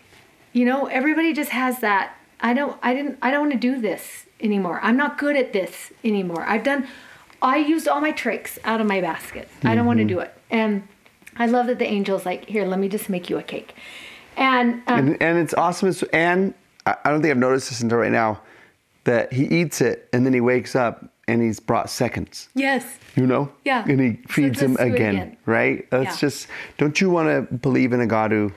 [0.54, 2.16] You know, everybody just has that.
[2.40, 2.78] I don't.
[2.84, 3.18] I didn't.
[3.22, 4.80] I don't want to do this anymore.
[4.84, 6.44] I'm not good at this anymore.
[6.44, 6.88] I've done.
[7.42, 9.48] I used all my tricks out of my basket.
[9.64, 10.34] I don't want to do it.
[10.50, 10.88] And
[11.38, 13.76] I love that the angel's like, here, let me just make you a cake.
[14.38, 15.94] And, um, And, and it's awesome.
[16.14, 16.54] And
[16.86, 18.42] I don't think I've noticed this until right now
[19.04, 22.50] that he eats it and then he wakes up and he's brought seconds.
[22.56, 23.52] yes, You know?
[23.64, 23.84] Yeah.
[23.88, 25.38] And he feeds let's him again, again.
[25.46, 25.90] right?
[25.92, 26.28] That's Yeah.
[26.28, 28.52] just, don't you want to believe in a God who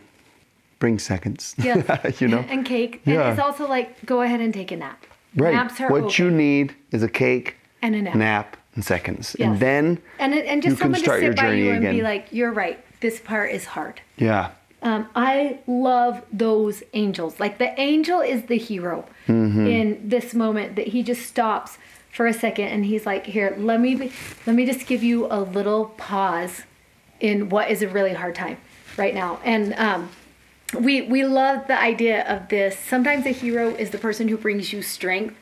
[0.78, 1.54] brings seconds?
[1.58, 2.44] yeah, you know?
[2.48, 3.00] and cake.
[3.04, 3.22] Yeah.
[3.22, 5.04] And it's also like, go ahead and take a nap.
[5.36, 5.70] Right.
[5.90, 6.22] What okay.
[6.24, 8.14] you need is a cake, And a nap.
[8.14, 9.36] nap and seconds.
[9.38, 9.46] Yes.
[9.48, 11.70] And then and and just you can someone to start sit your by journey you
[11.70, 11.94] and again.
[11.96, 12.78] be like, you're right.
[13.00, 14.00] This part is hard.
[14.16, 14.50] yeah.
[14.80, 17.40] Um, I love those angels.
[17.40, 19.66] Like the angel is the hero Mm-hmm.
[19.66, 21.78] in this moment that he just stops
[22.12, 24.12] for a second and he's like, "Here, let me be,
[24.46, 26.62] let me just give you a little pause
[27.20, 28.56] in what is a really hard time
[28.96, 30.08] right now." And um,
[30.74, 32.78] we we love the idea of this.
[32.78, 35.34] Sometimes a hero is the person who brings you strength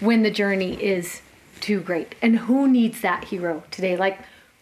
[0.00, 1.22] when the journey is
[1.60, 2.14] too great.
[2.22, 3.96] And who needs that hero today?
[3.96, 4.18] Like,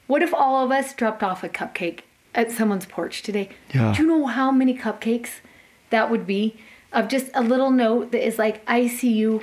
[0.07, 2.01] what if all of us dropped off a cupcake
[2.35, 3.51] at someone's porch today?
[3.73, 3.95] Yeah.
[3.95, 5.41] Do you know how many cupcakes
[5.91, 6.59] that would be?
[6.93, 9.43] Of just a little note that is like, I see you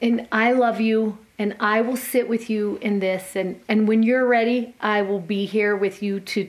[0.00, 4.02] and I love you and I will sit with you in this and and when
[4.02, 6.48] you're ready, I will be here with you to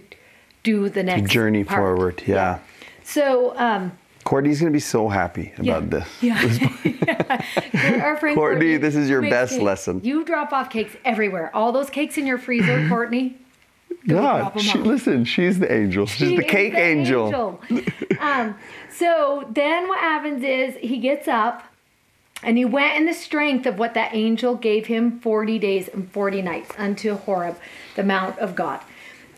[0.64, 1.80] do the next Journey part.
[1.80, 2.24] forward.
[2.26, 2.60] Yeah.
[3.10, 3.92] So, um
[4.26, 6.08] Courtney's going to be so happy about this.
[6.22, 7.42] yeah.
[8.04, 9.64] Our friend Courtney, this is your best cakes.
[9.64, 10.02] lesson.
[10.04, 11.50] You drop off cakes everywhere.
[11.56, 13.38] All those cakes in your freezer, Courtney.
[14.08, 16.06] go Yeah, drop 'em she, listen, she's the angel.
[16.06, 17.60] She's She the cake the angel.
[18.20, 18.56] um,
[18.96, 21.64] so then what happens is he gets up
[22.44, 26.12] and he went in the strength of what that angel gave him 40 days and
[26.12, 27.58] 40 nights unto Horeb,
[27.96, 28.82] the Mount of God.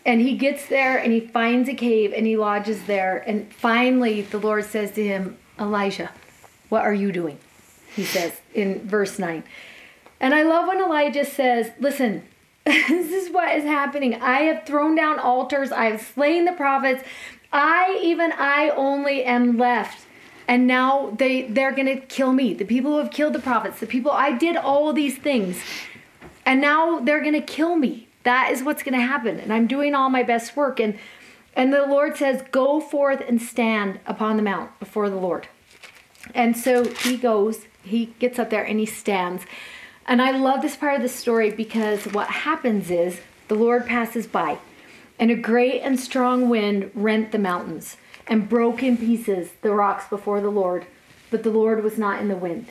[0.04, 3.18] And he gets there and he finds a cave and he lodges there.
[3.26, 6.10] And finally, the Lord says to him, Elijah,
[6.68, 7.38] what are you doing?
[7.94, 9.44] He says in verse 9.
[10.20, 12.22] And I love when Elijah says, Listen,
[12.64, 14.14] this is what is happening.
[14.14, 17.02] I have thrown down altars, I have slain the prophets.
[17.52, 20.06] I, even I only am left.
[20.48, 22.54] And now they, they're going to kill me.
[22.54, 25.60] The people who have killed the prophets, the people, I did all these things.
[26.44, 28.08] And now they're going to kill me.
[28.24, 29.38] That is what's going to happen.
[29.38, 30.80] And I'm doing all my best work.
[30.80, 30.98] And,
[31.54, 35.48] and the Lord says, Go forth and stand upon the mount before the Lord.
[36.34, 39.44] And so he goes, he gets up there and he stands.
[40.06, 44.26] And I love this part of the story because what happens is the Lord passes
[44.26, 44.58] by,
[45.18, 47.96] and a great and strong wind rent the mountains
[48.26, 50.86] and broke in pieces the rocks before the Lord.
[51.30, 52.68] But the Lord was not in the wind.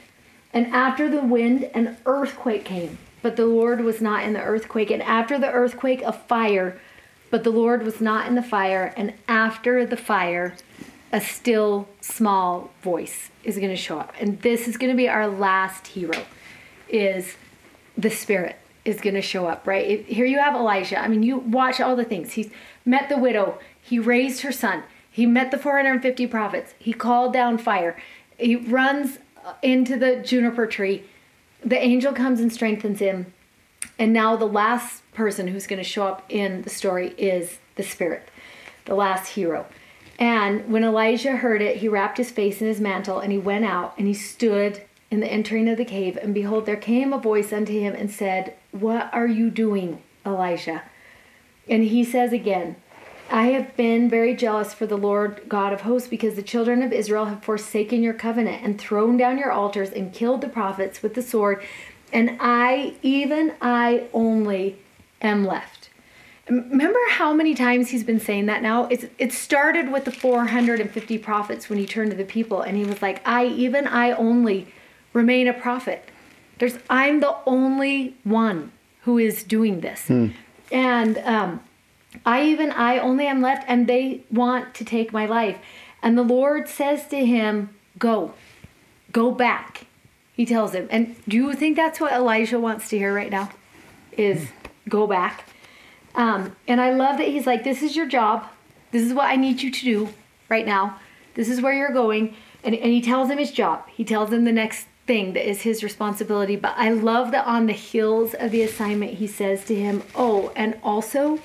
[0.53, 4.91] And after the wind, an earthquake came, but the Lord was not in the earthquake.
[4.91, 6.79] And after the earthquake, a fire,
[7.29, 8.93] but the Lord was not in the fire.
[8.97, 10.55] And after the fire,
[11.11, 14.13] a still small voice is going to show up.
[14.19, 16.25] And this is going to be our last hero
[16.89, 17.35] is
[17.97, 19.87] the spirit is going to show up, right?
[19.87, 20.99] It- here you have Elijah.
[20.99, 22.33] I mean, you watch all the things.
[22.33, 22.49] He's
[22.85, 27.57] met the widow, he raised her son, he met the 450 prophets, he called down
[27.57, 27.95] fire,
[28.37, 29.19] he runs
[29.61, 31.03] into the juniper tree.
[31.63, 33.33] The angel comes and strengthens him.
[33.97, 37.83] And now the last person who's going to show up in the story is the
[37.83, 38.29] spirit,
[38.85, 39.65] the last hero.
[40.17, 43.65] And when Elijah heard it, he wrapped his face in his mantle and he went
[43.65, 46.17] out and he stood in the entering of the cave.
[46.21, 50.83] And behold, there came a voice unto him and said, What are you doing, Elijah?
[51.67, 52.75] And he says again,
[53.31, 56.91] I have been very jealous for the Lord God of hosts because the children of
[56.91, 61.13] Israel have forsaken your covenant and thrown down your altars and killed the prophets with
[61.13, 61.63] the sword.
[62.11, 64.79] And I, even I only,
[65.21, 65.89] am left.
[66.49, 68.87] Remember how many times he's been saying that now?
[68.87, 72.83] It's, it started with the 450 prophets when he turned to the people and he
[72.83, 74.67] was like, I, even I only,
[75.13, 76.09] remain a prophet.
[76.59, 78.73] There's, I'm the only one
[79.03, 80.09] who is doing this.
[80.71, 81.61] And um,
[82.25, 85.57] I, even I only am left, and they want to take my life.
[86.01, 88.33] And the Lord says to him, Go,
[89.11, 89.87] go back.
[90.33, 90.87] He tells him.
[90.89, 93.49] And do you think that's what Elijah wants to hear right now?
[94.13, 94.49] Is
[94.89, 95.45] go back.
[96.15, 98.47] Um, and I love that he's like, This is your job.
[98.91, 100.09] This is what I need you to do
[100.49, 100.99] right now.
[101.33, 102.35] This is where you're going.
[102.63, 103.87] And, and he tells him his job.
[103.87, 106.55] He tells him the next thing that is his responsibility.
[106.55, 110.51] But I love that on the heels of the assignment, he says to him, Oh,
[110.55, 111.39] and also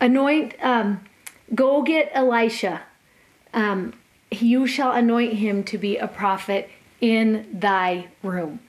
[0.00, 1.04] anoint, um,
[1.54, 2.82] go get Elisha.
[3.52, 3.94] Um,
[4.30, 6.70] you shall anoint him to be a prophet
[7.00, 8.60] in thy room.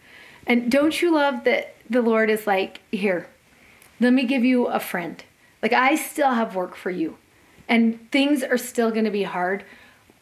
[0.48, 3.28] And don't you love that the Lord is like, Here,
[4.00, 5.24] let me give you a friend.
[5.62, 7.18] Like, I still have work for you.
[7.70, 9.64] and things are still going to be hard.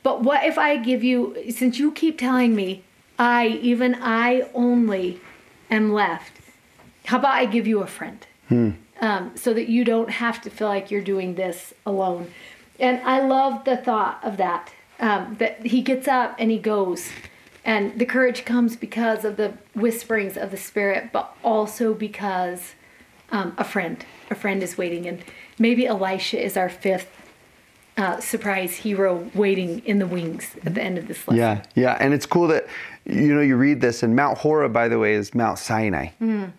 [0.04, 2.84] But what if I give you, since you keep telling me,
[3.18, 5.20] I, even I only
[5.72, 6.34] am left,
[7.06, 8.26] how about I give you a friend?
[9.02, 12.30] Um, so that you don't have to feel like you're doing this alone.
[12.80, 14.74] And I love the thought of that.
[15.00, 17.10] Um, that he gets up and he goes.
[17.64, 22.74] And the courage comes because of the whisperings of the Spirit, but also because
[23.32, 25.08] um, a friend, a friend is waiting.
[25.08, 25.24] And
[25.58, 27.08] maybe Elisha is our fifth
[28.00, 31.38] uh, surprise hero waiting in the wings at the end of this lesson.
[31.38, 32.66] Yeah, yeah, and it's cool that
[33.06, 36.08] you know you read this, and Mount Horeb, by the way, is Mount Sinai,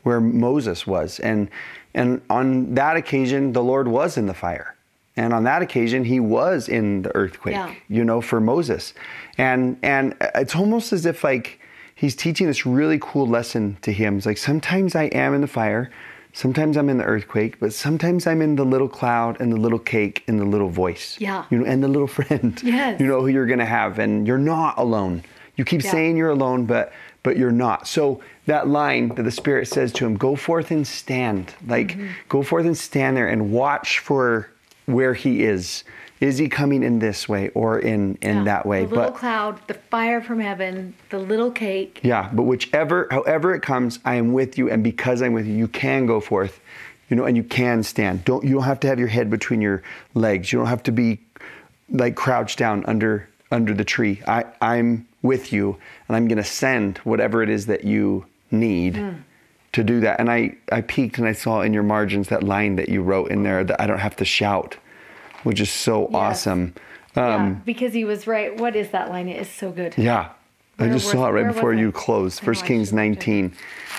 [0.02, 1.48] where Moses was, and
[1.94, 4.74] and on that occasion, the Lord was in the fire,
[5.16, 7.54] and on that occasion, He was in the earthquake.
[7.54, 7.74] Yeah.
[7.88, 8.94] You know, for Moses,
[9.38, 11.58] and and it's almost as if like
[11.94, 14.16] He's teaching this really cool lesson to him.
[14.16, 15.90] It's like sometimes I am in the fire.
[16.32, 19.78] Sometimes I'm in the earthquake, but sometimes I'm in the little cloud and the little
[19.80, 21.16] cake and the little voice.
[21.20, 21.44] Yeah.
[21.50, 22.58] You know, and the little friend.
[22.62, 23.00] Yes.
[23.00, 25.24] You know who you're going to have, and you're not alone.
[25.56, 25.90] You keep Yeah.
[25.90, 26.92] saying you're alone, but
[27.22, 27.86] but you're not.
[27.86, 32.06] So that line that the Spirit says to him, "Go forth and stand." Like, Mm-hmm.
[32.28, 34.48] go forth and stand there and watch for
[34.86, 35.84] where he is.
[36.20, 38.44] Is he coming in this way or in in Yeah.
[38.44, 38.84] that way?
[38.84, 42.00] The little but cloud, the fire from heaven, the little cake.
[42.02, 45.54] yeah, but whichever, however it comes, I am with you, and because I'm with you,
[45.54, 46.60] you can go forth,
[47.08, 48.24] you know, and you can stand.
[48.26, 49.82] Don't you don't have to have your head between your
[50.14, 50.52] legs.
[50.52, 51.20] You don't have to be
[51.90, 54.20] like crouched down under under the tree.
[54.26, 55.76] I I'm with you,
[56.08, 59.16] and I'm going to send whatever it is that you need.
[59.74, 62.74] To do that, and I, I peeked and I saw in your margins that line
[62.74, 64.76] that you wrote in there that I don't have to shout,
[65.44, 66.14] which is so Yes.
[66.16, 66.74] awesome.
[67.16, 68.56] yeah, Um, because he was right.
[68.58, 69.28] What is that line?
[69.28, 69.94] It is so good.
[69.96, 70.30] yeah.
[70.80, 72.40] I just was- saw it right before you closed.
[72.40, 73.10] First Kings should have it.
[73.10, 73.52] 19.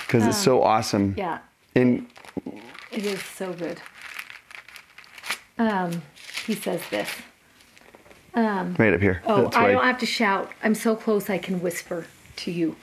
[0.06, 1.14] Because it's so awesome.
[1.16, 1.38] Yeah,
[1.74, 2.06] And
[2.90, 3.80] it is so good.
[5.58, 6.02] Um,
[6.44, 7.08] he says this.
[8.34, 9.22] Um, right up here.
[9.26, 9.72] oh, That's I right.
[9.72, 10.52] don't have to shout.
[10.62, 12.06] I'm so close I can whisper
[12.36, 12.76] to you.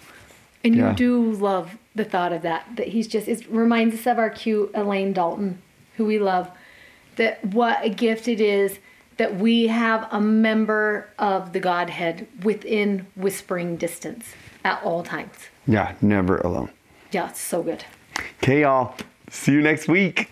[0.63, 0.93] And you Yeah.
[0.93, 2.65] do love the thought of that.
[2.75, 5.61] That he's just, it reminds us of our cute Elaine Dalton,
[5.97, 6.51] who we love.
[7.15, 8.79] That what a gift it is
[9.17, 14.33] that we have a member of the Godhead within whispering distance
[14.63, 15.49] at all times.
[15.67, 16.69] yeah, never alone.
[17.11, 17.83] Yeah, it's so good.
[18.43, 18.95] Okay, y'all.
[19.31, 20.29] See you next week.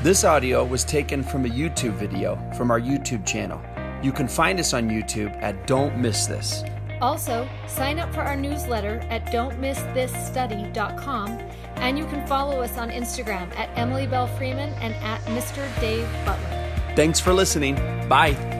[0.00, 3.60] This audio was taken from a YouTube video from our YouTube channel.
[4.00, 6.62] You can find us on YouTube at Don't Miss This.
[7.00, 11.30] Also, sign up for our newsletter at don'tmissthisstudy.com
[11.76, 15.68] and you can follow us on Instagram at Emily Belle Freeman and at Mr.
[15.80, 16.94] Dave Butler.
[16.94, 17.74] Thanks for listening.
[18.08, 18.57] Bye.